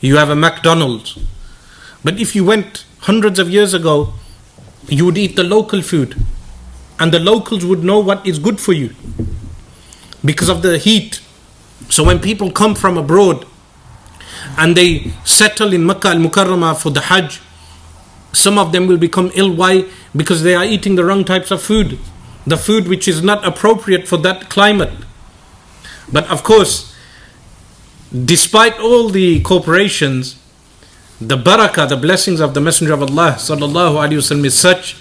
[0.00, 1.18] you have a McDonald's.
[2.04, 4.12] But if you went hundreds of years ago,
[4.88, 6.14] you would eat the local food,
[6.98, 8.94] and the locals would know what is good for you
[10.24, 11.20] because of the heat.
[11.88, 13.46] So when people come from abroad
[14.56, 17.40] and they settle in Makkah al Mukarramah for the Hajj,
[18.32, 19.52] some of them will become ill.
[19.54, 19.84] Why?
[20.14, 21.98] Because they are eating the wrong types of food,
[22.46, 24.92] the food which is not appropriate for that climate.
[26.12, 26.94] But of course,
[28.12, 30.40] despite all the corporations,
[31.20, 34.96] the barakah, the blessings of the Messenger of Allah sallallahu alaihi wasallam is such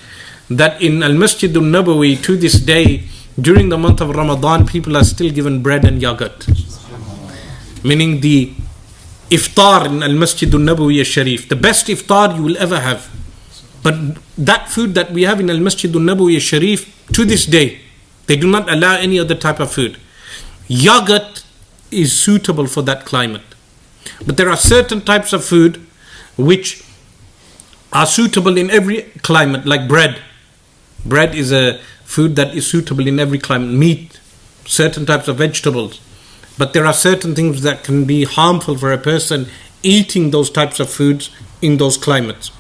[0.50, 3.04] that in Al Masjid al Nabawi to this day,
[3.40, 6.48] during the month of Ramadan, people are still given bread and yogurt.
[7.84, 8.54] Meaning the
[9.30, 13.10] iftar in Al Masjid al Nabawi al Sharif, the best iftar you will ever have.
[13.84, 17.46] But that food that we have in Al Masjid al Nabawi al Sharif to this
[17.46, 17.82] day,
[18.28, 19.98] they do not allow any other type of food.
[20.68, 21.44] Yogurt
[21.92, 23.44] is suitable for that climate.
[24.26, 25.86] But there are certain types of food
[26.38, 26.84] which
[27.94, 30.20] are suitable in every climate, like bread.
[31.06, 33.72] Bread is a food that is suitable in every climate.
[33.72, 34.20] Meat,
[34.66, 36.02] certain types of vegetables.
[36.58, 39.48] But there are certain things that can be harmful for a person
[39.84, 41.30] eating those types of foods
[41.62, 42.52] in those climates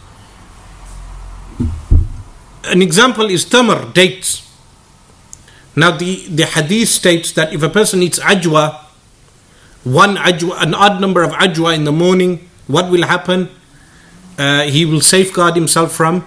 [2.67, 4.41] an example is tamar, dates.
[5.75, 8.83] Now the, the hadith states that if a person eats ajwa,
[9.83, 13.49] one ajwa, an odd number of ajwa in the morning, what will happen?
[14.37, 16.21] Uh, he will safeguard himself from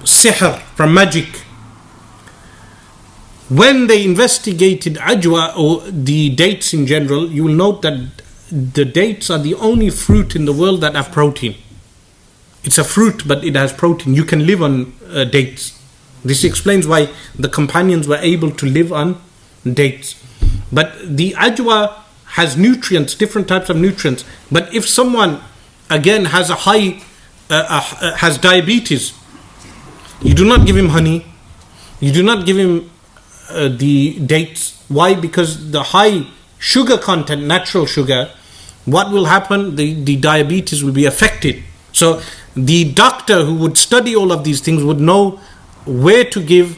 [0.00, 1.42] sihr, from magic.
[3.48, 9.30] When they investigated ajwa or the dates in general, you will note that the dates
[9.30, 11.54] are the only fruit in the world that have protein.
[12.64, 14.14] It's a fruit, but it has protein.
[14.14, 15.78] You can live on uh, dates.
[16.24, 19.20] This explains why the companions were able to live on
[19.64, 20.22] dates.
[20.70, 21.94] But the ajwa
[22.32, 24.24] has nutrients, different types of nutrients.
[24.52, 25.40] But if someone
[25.88, 27.00] again has a high,
[27.48, 29.14] uh, uh, uh, has diabetes,
[30.20, 31.24] you do not give him honey,
[32.00, 32.90] you do not give him
[33.50, 34.82] uh, the dates.
[34.88, 35.14] Why?
[35.14, 36.26] Because the high
[36.58, 38.30] sugar content, natural sugar,
[38.84, 39.76] what will happen?
[39.76, 41.62] The, the diabetes will be affected.
[41.92, 42.22] So
[42.54, 45.40] the doctor who would study all of these things would know
[45.86, 46.76] where to give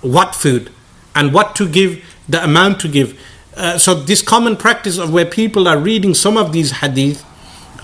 [0.00, 0.70] what food
[1.14, 3.18] and what to give, the amount to give.
[3.56, 7.24] Uh, so, this common practice of where people are reading some of these hadith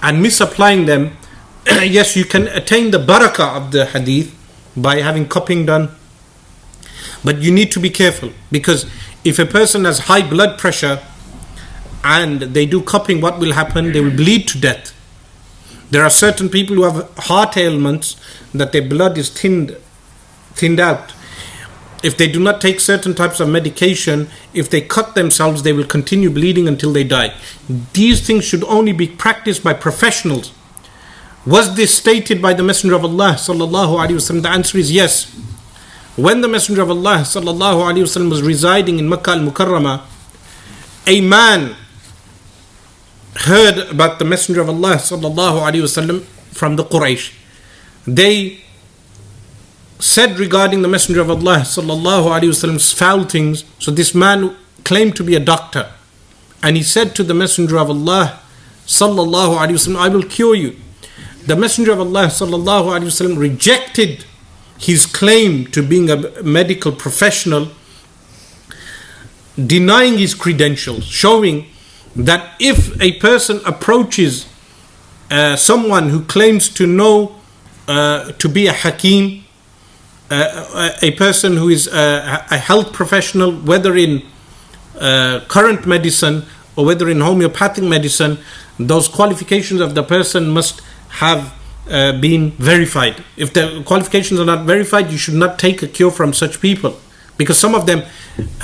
[0.03, 1.17] and misapplying them,
[1.67, 4.35] yes, you can attain the barakah of the hadith
[4.77, 5.91] by having cupping done.
[7.27, 8.87] But you need to be careful because
[9.25, 11.03] if a person has high blood pressure
[12.05, 13.91] and they do cupping, what will happen?
[13.93, 14.93] They will bleed to death.
[15.91, 18.15] There are certain people who have heart ailments
[18.55, 19.77] that their blood is thinned
[20.55, 21.15] thinned out.
[22.05, 25.91] If they do not take certain types of medication, if they cut themselves, they will
[25.97, 27.35] continue bleeding until they die.
[27.93, 30.53] These things should only be practiced by professionals.
[31.45, 33.37] Was this stated by the Messenger of Allah?
[33.37, 35.35] The answer is yes.
[36.17, 40.01] When the Messenger of Allah wasallam was residing in Makkah al-Mukarramah,
[41.07, 41.77] a man
[43.41, 47.33] heard about the Messenger of Allah wasallam from the Quraysh.
[48.07, 48.61] They
[49.99, 53.65] said regarding the Messenger of Allah wasallam's foul things.
[53.79, 55.91] So this man claimed to be a doctor,
[56.63, 58.41] and he said to the Messenger of Allah
[58.87, 60.77] wasallam, "I will cure you."
[61.47, 64.25] The Messenger of Allah wasallam rejected
[64.79, 67.69] his claim to being a medical professional,
[69.57, 71.67] denying his credentials, showing
[72.15, 74.47] that if a person approaches
[75.31, 77.37] uh, someone who claims to know
[77.89, 79.45] uh, to be a hakim,
[80.31, 84.23] uh, a person who is a, a health professional, whether in
[84.99, 88.39] uh, current medicine or whether in homeopathic medicine,
[88.79, 91.55] those qualifications of the person must have
[91.91, 93.23] uh, been verified.
[93.37, 96.99] If the qualifications are not verified, you should not take a cure from such people.
[97.37, 98.03] Because some of them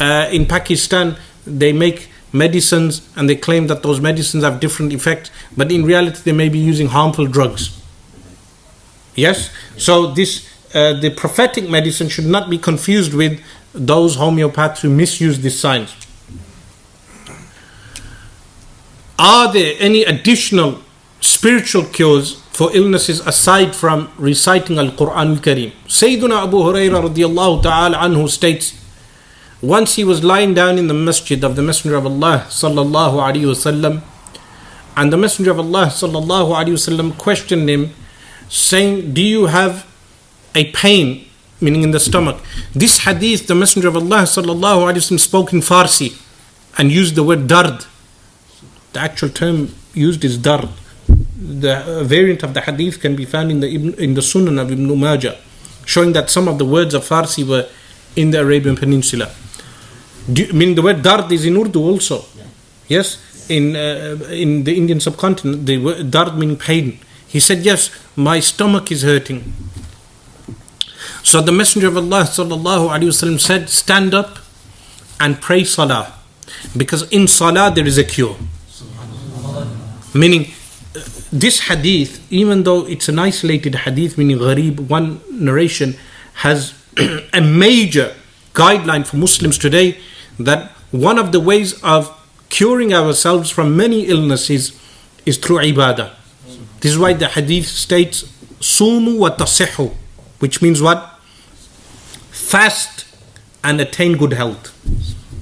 [0.01, 1.17] uh, in Pakistan,
[1.47, 6.21] they make medicines and they claim that those medicines have different effects, but in reality,
[6.25, 7.79] they may be using harmful drugs.
[9.15, 9.51] Yes?
[9.77, 13.43] So, this uh, the prophetic medicine should not be confused with
[13.75, 15.95] those homeopaths who misuse this science.
[19.19, 20.81] Are there any additional
[21.21, 25.73] spiritual cures for illnesses aside from reciting Al Quran Al Kareem?
[25.87, 28.79] Sayyidina Abu Hurairah ta'ala anhu states,
[29.63, 33.47] once he was lying down in the masjid of the Messenger of Allah sallallahu alaihi
[33.47, 34.03] wasallam,
[34.97, 37.95] and the Messenger of Allah sallallahu alaihi wasallam questioned him,
[38.49, 39.87] saying, "Do you have
[40.55, 41.25] a pain,
[41.61, 42.39] meaning in the stomach?"
[42.75, 46.17] This hadith, the Messenger of Allah sallallahu alaihi wasallam spoke in Farsi,
[46.77, 47.87] and used the word dard.
[48.93, 50.69] The actual term used is dard.
[51.43, 53.69] The variant of the hadith can be found in the
[53.99, 55.37] in the Sunan of Ibn Majah,
[55.85, 57.67] showing that some of the words of Farsi were
[58.15, 59.31] in the Arabian Peninsula.
[60.33, 62.25] Do, meaning the word dard is in Urdu also.
[62.87, 63.19] Yes,
[63.49, 67.01] in uh, in the Indian subcontinent, the word dard meaning pain.
[67.27, 69.53] He said, "Yes, my stomach is hurting."
[71.25, 74.39] So the Messenger of Allah sallallahu wasallam said, "Stand up
[75.19, 76.15] and pray salah,
[76.77, 78.37] because in salah there is a cure."
[80.15, 80.53] Meaning,
[81.33, 85.97] this hadith, even though it's an isolated hadith, meaning gharib, one narration,
[86.35, 86.75] has
[87.33, 88.15] a major
[88.55, 89.99] guideline for Muslims today
[90.39, 92.19] that one of the ways of
[92.51, 94.79] curing ourselves from many illnesses
[95.25, 96.13] is through ibadah.
[96.81, 98.25] This is why the hadith states
[98.61, 99.95] sumu wa tasihu,
[100.41, 101.19] which means what?
[102.31, 103.07] Fast
[103.65, 104.77] and attain good health.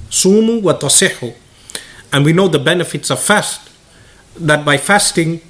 [0.09, 1.35] Sumu wa tasihu.
[2.13, 3.70] And we know the benefits of fast,
[4.35, 5.41] that by fasting,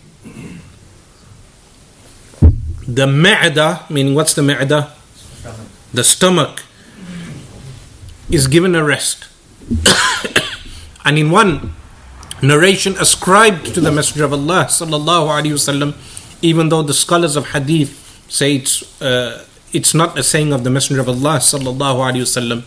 [2.87, 4.91] the ma'da, meaning what's the ma'da?
[5.93, 6.63] The stomach
[8.29, 9.27] is given a rest.
[11.05, 11.73] and in one
[12.41, 15.95] narration ascribed to the Messenger of Allah sallallahu wasallam,
[16.41, 20.69] even though the scholars of hadith say it's uh, it's not a saying of the
[20.69, 22.63] Messenger of Allah sallallahu wasallam.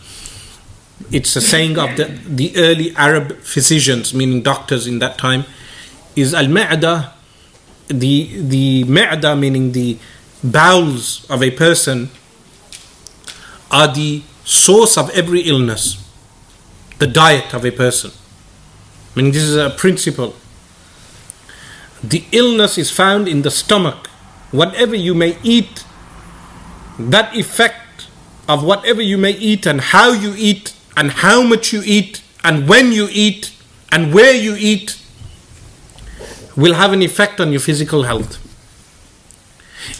[1.11, 5.45] It's a saying of the, the early Arab physicians, meaning doctors in that time.
[6.17, 7.13] Is al ma'da
[7.89, 9.99] the the ma'da meaning the
[10.43, 12.11] bowels of a person
[13.71, 16.05] are the source of every illness
[16.99, 18.11] the diet of a person.
[19.15, 20.35] I mean, this is a principle.
[22.03, 24.09] The illness is found in the stomach.
[24.51, 25.85] Whatever you may eat,
[26.99, 28.07] that effect
[28.49, 32.69] of whatever you may eat and how you eat and how much you eat and
[32.69, 33.53] when you eat
[33.91, 35.01] and where you eat
[36.57, 38.39] will have an effect on your physical health.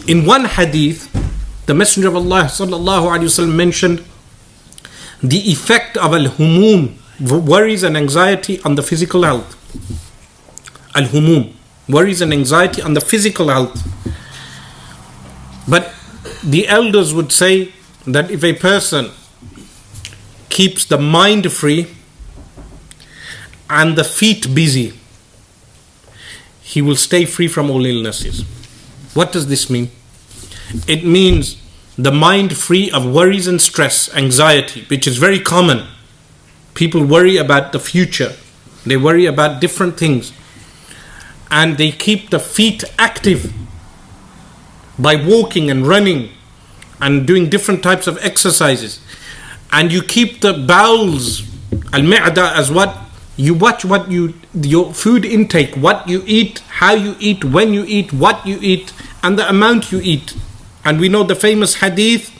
[0.07, 1.11] In one hadith,
[1.65, 4.03] the Messenger of Allah sallallahu mentioned
[5.21, 9.55] the effect of al humum, worries and anxiety on the physical health.
[10.95, 11.53] Al humum,
[11.89, 13.81] worries and anxiety on the physical health.
[15.67, 15.93] But
[16.43, 17.73] the elders would say
[18.05, 19.11] that if a person
[20.49, 21.87] keeps the mind free
[23.69, 24.93] and the feet busy,
[26.65, 28.41] he will stay free from all illnesses.
[29.13, 29.91] What does this mean?
[30.87, 31.61] It means
[31.95, 35.85] the mind free of worries and stress, anxiety, which is very common.
[36.73, 38.33] People worry about the future,
[38.83, 40.33] they worry about different things,
[41.51, 43.53] and they keep the feet active
[44.97, 46.31] by walking and running
[46.99, 48.99] and doing different types of exercises.
[49.71, 51.43] And you keep the bowels,
[51.93, 52.97] al mi'da, as what
[53.37, 57.83] you watch what you your food intake, what you eat, how you eat, when you
[57.87, 60.35] eat, what you eat, and the amount you eat.
[60.83, 62.31] And we know the famous hadith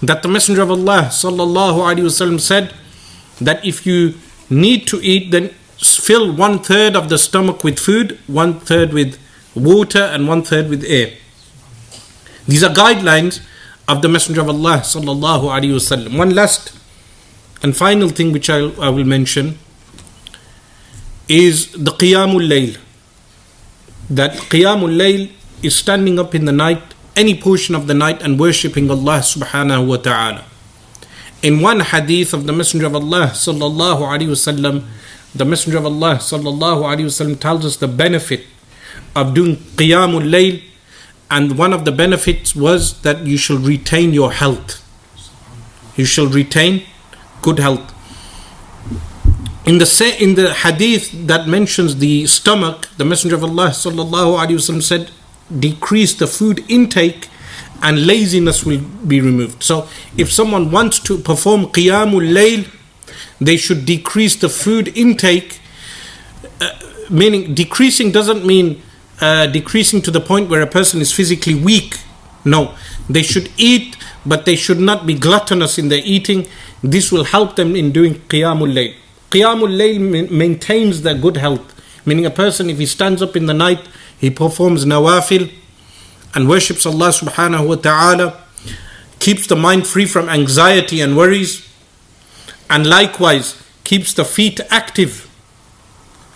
[0.00, 2.74] that the Messenger of Allah sallallahu alaihi wasallam said
[3.40, 4.14] that if you
[4.48, 5.48] need to eat, then
[5.78, 9.18] fill one third of the stomach with food, one third with
[9.54, 11.12] water, and one third with air.
[12.46, 13.44] These are guidelines
[13.88, 16.16] of the Messenger of Allah sallallahu alaihi wasallam.
[16.16, 16.78] One last
[17.62, 19.58] and final thing which I, I will mention
[21.28, 22.78] is the Qiyamul Layl.
[24.10, 25.30] That Qiyamul Layl
[25.62, 26.82] is standing up in the night,
[27.16, 30.44] any portion of the night, and worshipping Allah subhanahu wa ta'ala.
[31.42, 34.84] In one hadith of the Messenger of Allah sallallahu alaihi wasallam,
[35.34, 38.44] the Messenger of Allah sallallahu alaihi wasallam tells us the benefit
[39.16, 40.62] of doing Qiyamul Layl,
[41.30, 44.78] and one of the benefits was that you shall retain your health.
[45.96, 46.84] You shall retain
[47.40, 47.92] good health.
[49.64, 54.36] In the say, in the hadith that mentions the stomach, the Messenger of Allah sallallahu
[54.36, 55.12] alaihi wasallam said,
[55.56, 57.28] "Decrease the food intake,
[57.80, 62.66] and laziness will be removed." So, if someone wants to perform qiyamul layl,
[63.40, 65.60] they should decrease the food intake.
[66.60, 66.70] Uh,
[67.08, 68.82] meaning, decreasing doesn't mean
[69.20, 71.98] uh, decreasing to the point where a person is physically weak.
[72.44, 72.74] No,
[73.08, 73.96] they should eat,
[74.26, 76.48] but they should not be gluttonous in their eating.
[76.82, 78.94] This will help them in doing qiyamul layl.
[79.32, 81.66] Qiyamul layl maintains their good health.
[82.04, 83.80] Meaning, a person, if he stands up in the night,
[84.18, 85.50] he performs nawafil
[86.34, 88.40] and worships Allah subhanahu wa ta'ala,
[89.20, 91.66] keeps the mind free from anxiety and worries,
[92.68, 95.28] and likewise keeps the feet active.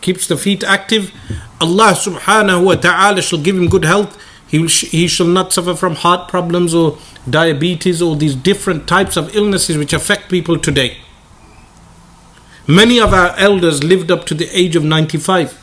[0.00, 1.12] Keeps the feet active.
[1.60, 4.16] Allah subhanahu wa ta'ala shall give him good health.
[4.48, 9.16] He, will, he shall not suffer from heart problems or diabetes or these different types
[9.16, 10.98] of illnesses which affect people today.
[12.68, 15.62] Many of our elders lived up to the age of 95.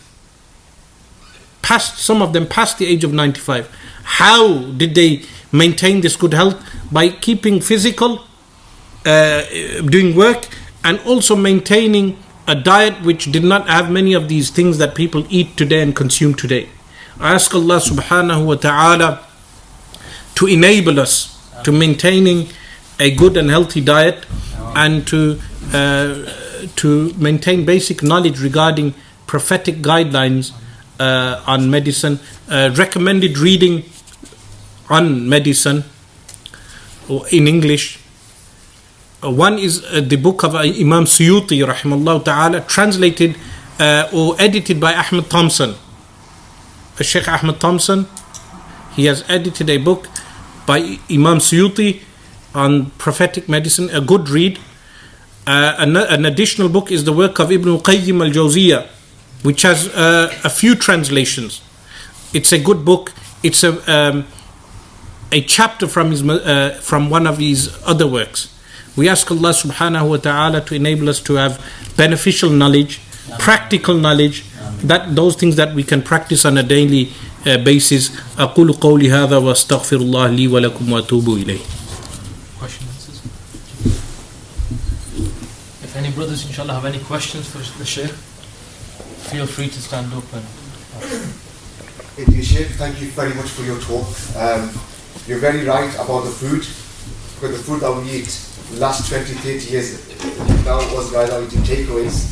[1.61, 3.69] Past, some of them past the age of 95.
[4.03, 6.61] How did they maintain this good health?
[6.91, 8.25] By keeping physical,
[9.05, 9.43] uh,
[9.85, 10.47] doing work,
[10.83, 15.25] and also maintaining a diet which did not have many of these things that people
[15.29, 16.69] eat today and consume today.
[17.19, 19.25] I ask Allah subhanahu wa ta'ala
[20.35, 22.49] to enable us to maintaining
[22.99, 24.25] a good and healthy diet
[24.75, 25.39] and to
[25.73, 26.25] uh,
[26.75, 28.93] to maintain basic knowledge regarding
[29.27, 30.51] prophetic guidelines
[30.99, 33.83] uh, on medicine, uh, recommended reading
[34.89, 35.83] on medicine
[37.31, 37.99] in English.
[39.23, 43.35] Uh, one is uh, the book of uh, Imam Suyuti, rahimahullah ta'ala, translated
[44.13, 45.75] or edited by Ahmed Thomson.
[47.01, 48.07] Sheikh Ahmed Thomson,
[48.95, 50.07] he has edited a book
[50.65, 52.01] by Imam Suyuti
[52.53, 54.59] on prophetic medicine, a good read.
[55.46, 58.86] Uh, an, an, additional book is the work of Ibn Qayyim al Jawziyah,
[59.42, 61.62] which has uh, a few translations.
[62.34, 63.12] It's a good book.
[63.42, 64.26] It's a um,
[65.32, 68.54] a chapter from his uh, from one of his other works.
[68.96, 71.64] We ask Allah Subhanahu wa Taala to enable us to have
[71.96, 73.00] beneficial knowledge,
[73.38, 74.44] practical knowledge,
[74.82, 77.12] that those things that we can practice on a daily
[77.56, 81.58] basis أقول قولي هذا وأستغفر الله لي ولكم وأتوب إليه
[86.13, 88.11] Any brothers inshallah have any questions for the Shaykh,
[89.31, 90.45] feel free to stand up and
[92.31, 94.05] Dear Sheikh, thank you very much for your talk.
[94.37, 94.69] Um,
[95.25, 96.61] you're very right about the food,
[97.33, 98.29] because the food that we eat
[98.79, 102.29] last 20, 30 years now was guys are eating takeaways.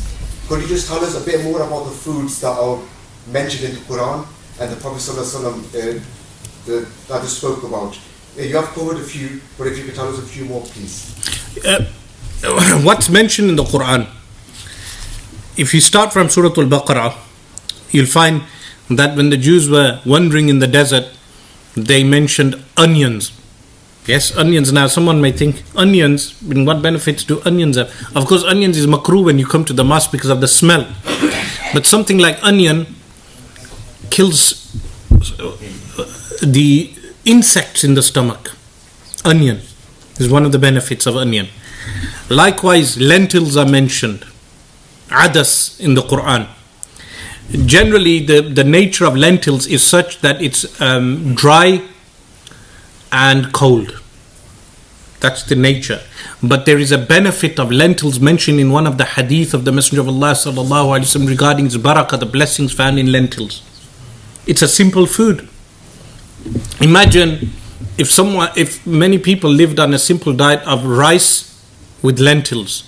[0.48, 2.78] Could you just tell us a bit more about the foods that are
[3.26, 4.24] mentioned in the Quran
[4.60, 6.00] and the Prophet ﷺ, uh,
[6.66, 7.98] the, that I spoke about.
[8.38, 10.62] Uh, you have covered a few, but if you could tell us a few more,
[10.62, 11.10] please.
[11.66, 11.84] Uh,
[12.82, 14.06] what's mentioned in the Quran?
[15.56, 17.14] If you start from Surah Al Baqarah,
[17.92, 18.42] you'll find
[18.90, 21.06] that when the Jews were wandering in the desert,
[21.76, 23.30] they mentioned onions.
[24.06, 24.72] Yes, onions.
[24.72, 26.34] Now, someone may think onions.
[26.42, 27.88] What benefits do onions have?
[28.16, 30.88] Of course, onions is makruh when you come to the mosque because of the smell.
[31.72, 32.86] But something like onion
[34.10, 34.74] kills
[35.38, 35.56] uh,
[36.42, 36.92] the
[37.24, 38.50] insects in the stomach.
[39.24, 39.60] Onion
[40.18, 41.46] is one of the benefits of onion.
[42.32, 44.24] Likewise, lentils are mentioned.
[45.08, 46.48] Adas in the Quran.
[47.66, 51.86] Generally, the, the nature of lentils is such that it's um, dry
[53.12, 54.00] and cold.
[55.20, 56.00] That's the nature.
[56.42, 59.72] But there is a benefit of lentils mentioned in one of the hadith of the
[59.72, 63.60] Messenger of Allah sallallahu regarding its barakah, the blessings found in lentils.
[64.46, 65.50] It's a simple food.
[66.80, 67.50] Imagine
[67.98, 71.51] if someone, if many people lived on a simple diet of rice
[72.02, 72.84] with lentils,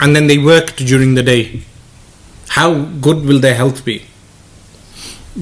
[0.00, 1.62] and then they worked during the day.
[2.48, 4.04] How good will their health be?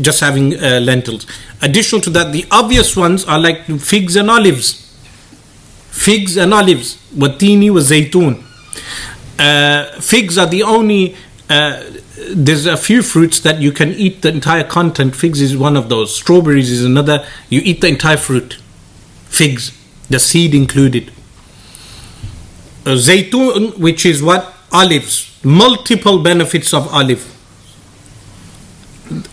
[0.00, 1.26] just having uh, lentils.
[1.60, 4.78] Additional to that, the obvious ones are like figs and olives.
[5.90, 6.96] Figs and olives.
[7.14, 8.42] Watini was zaytun.
[9.38, 11.16] Uh, figs are the only.
[11.48, 11.82] Uh,
[12.34, 15.14] there's a few fruits that you can eat the entire content.
[15.14, 16.14] Figs is one of those.
[16.14, 17.26] Strawberries is another.
[17.50, 18.58] You eat the entire fruit.
[19.26, 19.76] Figs,
[20.08, 21.12] the seed included.
[22.84, 25.28] Uh, zaytun, which is what olives.
[25.44, 27.32] Multiple benefits of olive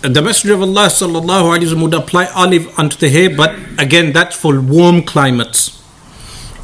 [0.01, 4.35] the Messenger of Allah sallallahu wasallam would apply olive onto the hair, but again, that's
[4.35, 5.77] for warm climates.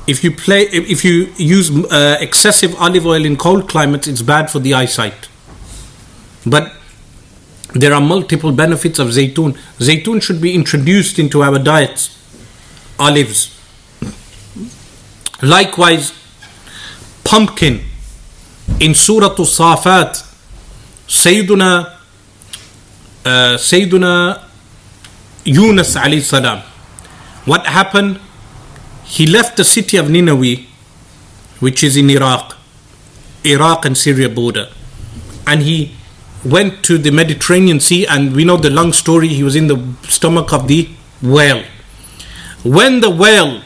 [0.07, 4.21] If you play, if if you use uh, excessive olive oil in cold climates, it's
[4.21, 5.29] bad for the eyesight.
[6.45, 6.73] But
[7.73, 9.57] there are multiple benefits of zaytun.
[9.79, 12.11] Zaytun should be introduced into our diets.
[12.99, 13.51] Olives.
[15.41, 16.13] Likewise,
[17.35, 17.81] pumpkin.
[18.79, 20.23] In Surah Safat,
[21.07, 21.91] Sayyiduna
[23.25, 24.41] uh, Sayyiduna
[25.43, 26.61] Yunus alayhi salam.
[27.45, 28.19] What happened?
[29.03, 30.63] He left the city of Nineveh,
[31.59, 32.55] which is in Iraq,
[33.43, 34.69] Iraq and Syria border,
[35.45, 35.91] and he
[36.45, 38.05] went to the Mediterranean Sea.
[38.07, 39.27] And we know the long story.
[39.27, 39.77] He was in the
[40.07, 40.89] stomach of the
[41.21, 41.63] whale.
[42.63, 43.61] When the whale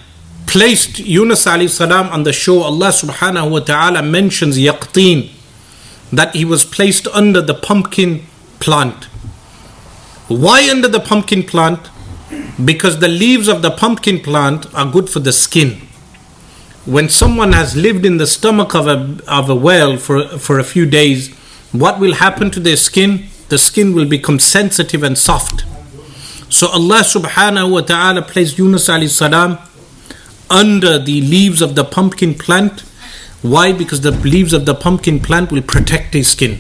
[0.50, 5.30] placed Yunus alayhi salam on the shore, Allah subhanahu wa ta'ala mentions yaqteen,
[6.12, 8.26] that he was placed under the pumpkin
[8.60, 9.04] plant.
[10.28, 11.92] Why under the pumpkin plant?
[12.66, 15.82] Because the leaves of the pumpkin plant are good for the skin.
[16.86, 20.64] When someone has lived in the stomach of a, of a whale for, for a
[20.64, 21.32] few days,
[21.72, 23.28] what will happen to their skin?
[23.50, 25.64] The skin will become sensitive and soft.
[26.50, 29.60] So Allah subhanahu wa ta'ala placed Yunus alayhi salam
[30.50, 32.82] under the leaves of the pumpkin plant.
[33.42, 33.72] Why?
[33.72, 36.60] Because the leaves of the pumpkin plant will protect his skin.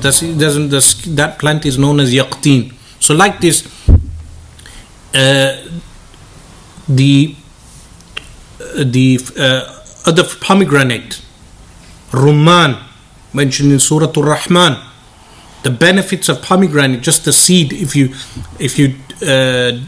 [0.00, 0.70] That's, doesn't,
[1.16, 2.74] that plant is known as yaqteen.
[3.00, 3.66] So, like this,
[5.14, 5.68] uh,
[6.88, 7.36] the
[8.60, 11.22] uh, the uh, other pomegranate,
[12.10, 12.82] rumman,
[13.32, 14.76] mentioned in Surah Al-Rahman,
[15.62, 17.72] the benefits of pomegranate, just the seed.
[17.72, 18.14] If you
[18.58, 18.94] if you
[19.26, 19.80] uh,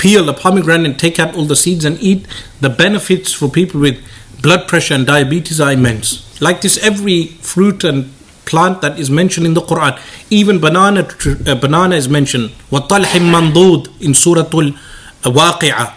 [0.00, 2.26] peel a pomegranate, take out all the seeds and eat,
[2.60, 4.02] the benefits for people with
[4.42, 6.40] blood pressure and diabetes are immense.
[6.40, 8.12] Like this, every fruit and
[8.46, 10.00] plant that is mentioned in the Quran.
[10.30, 12.50] Even banana, uh, banana is mentioned.
[12.70, 15.92] وَطَلْحٍ مَنْضُودٍ in Surah Al-Waqi'ah.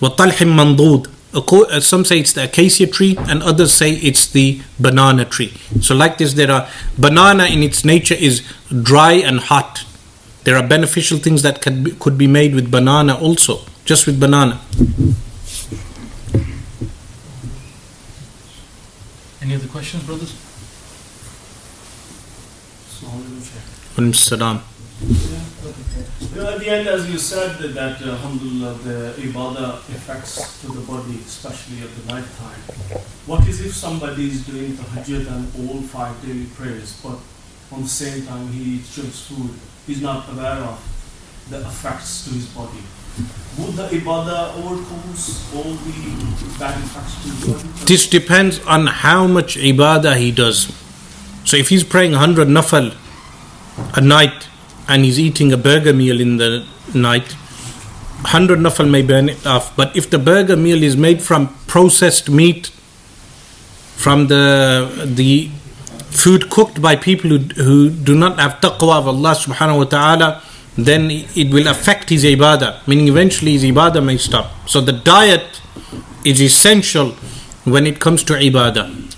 [0.00, 5.52] وَطَلْحٍ مَنْضُودٍ Some say it's the acacia tree and others say it's the banana tree.
[5.80, 8.42] So like this there are, banana in its nature is
[8.82, 9.84] dry and hot.
[10.43, 14.19] there are beneficial things that could be, could be made with banana also, just with
[14.19, 14.61] banana.
[19.41, 20.33] Any other questions, brothers?
[23.99, 24.61] Alaikum salam.
[25.01, 30.61] You know, at the end, as you said, that, that uh, alhamdulillah, the ibadah affects
[30.61, 32.61] to the body, especially at the night time.
[33.25, 37.19] What is if somebody is doing tahajjud and all five daily prayers, but
[37.71, 39.51] on the same time he eats just food,
[39.85, 40.79] he's not aware of
[41.49, 42.83] the effects to his body?
[43.57, 47.85] Would the ibadah overcomes all the bad effects to the body?
[47.85, 50.71] This depends on how much ibadah he does.
[51.45, 52.95] So if he's praying 100 nafal
[53.95, 54.47] a night
[54.87, 57.33] and he's eating a burger meal in the night,
[58.21, 59.75] 100 nafal may burn it off.
[59.75, 62.71] But if the burger meal is made from processed meat,
[63.95, 65.49] from the the
[66.09, 70.41] food cooked by people who, who do not have taqwa of Allah subhanahu wa ta'ala,
[70.75, 74.51] then it will affect his ibadah, meaning eventually his ibadah may stop.
[74.67, 75.61] So the diet
[76.25, 77.11] is essential
[77.65, 79.15] when it comes to ibadah.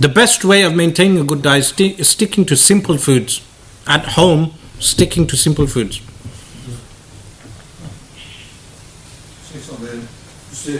[0.00, 3.44] The best way of maintaining a good diet is, sti- sticking to simple foods.
[3.86, 6.00] At home, sticking to simple foods.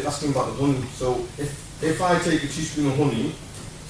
[0.04, 0.82] Asking about the honey.
[0.94, 3.32] So if, if I take a teaspoon of honey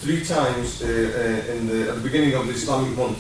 [0.01, 3.19] three times uh, uh, in the, at the beginning of the Islamic month,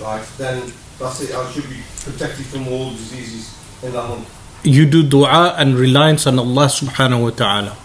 [0.00, 1.34] right, then that's it.
[1.34, 3.52] I should be protected from all diseases
[3.82, 4.28] in that month.
[4.64, 7.76] You do dua and reliance on Allah subhanahu wa ta'ala.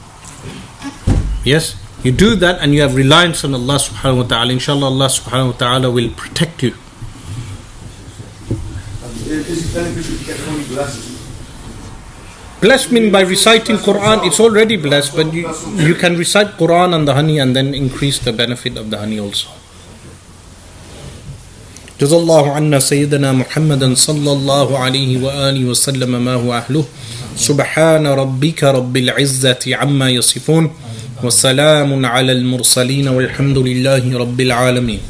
[1.43, 1.75] Yes?
[2.03, 4.53] You do that and you have reliance on Allah subhanahu wa ta'ala.
[4.53, 6.73] Inshallah, Allah subhanahu wa ta'ala will protect you.
[9.03, 11.10] And is it beneficial to get the honey blessed?
[12.60, 15.44] Blessed mean by reciting Quran, it's already blessed, but you,
[15.76, 19.20] you can recite Quran on the honey and then increase the benefit of the honey
[19.20, 19.48] also.
[22.00, 26.84] جزا الله عنا سيدنا محمدا صلى الله عليه وآله وسلم ما هو أهله
[27.36, 30.70] سبحان ربك رب العزة عما يصفون
[31.24, 35.00] وسلام على المرسلين والحمد لله رب العالمين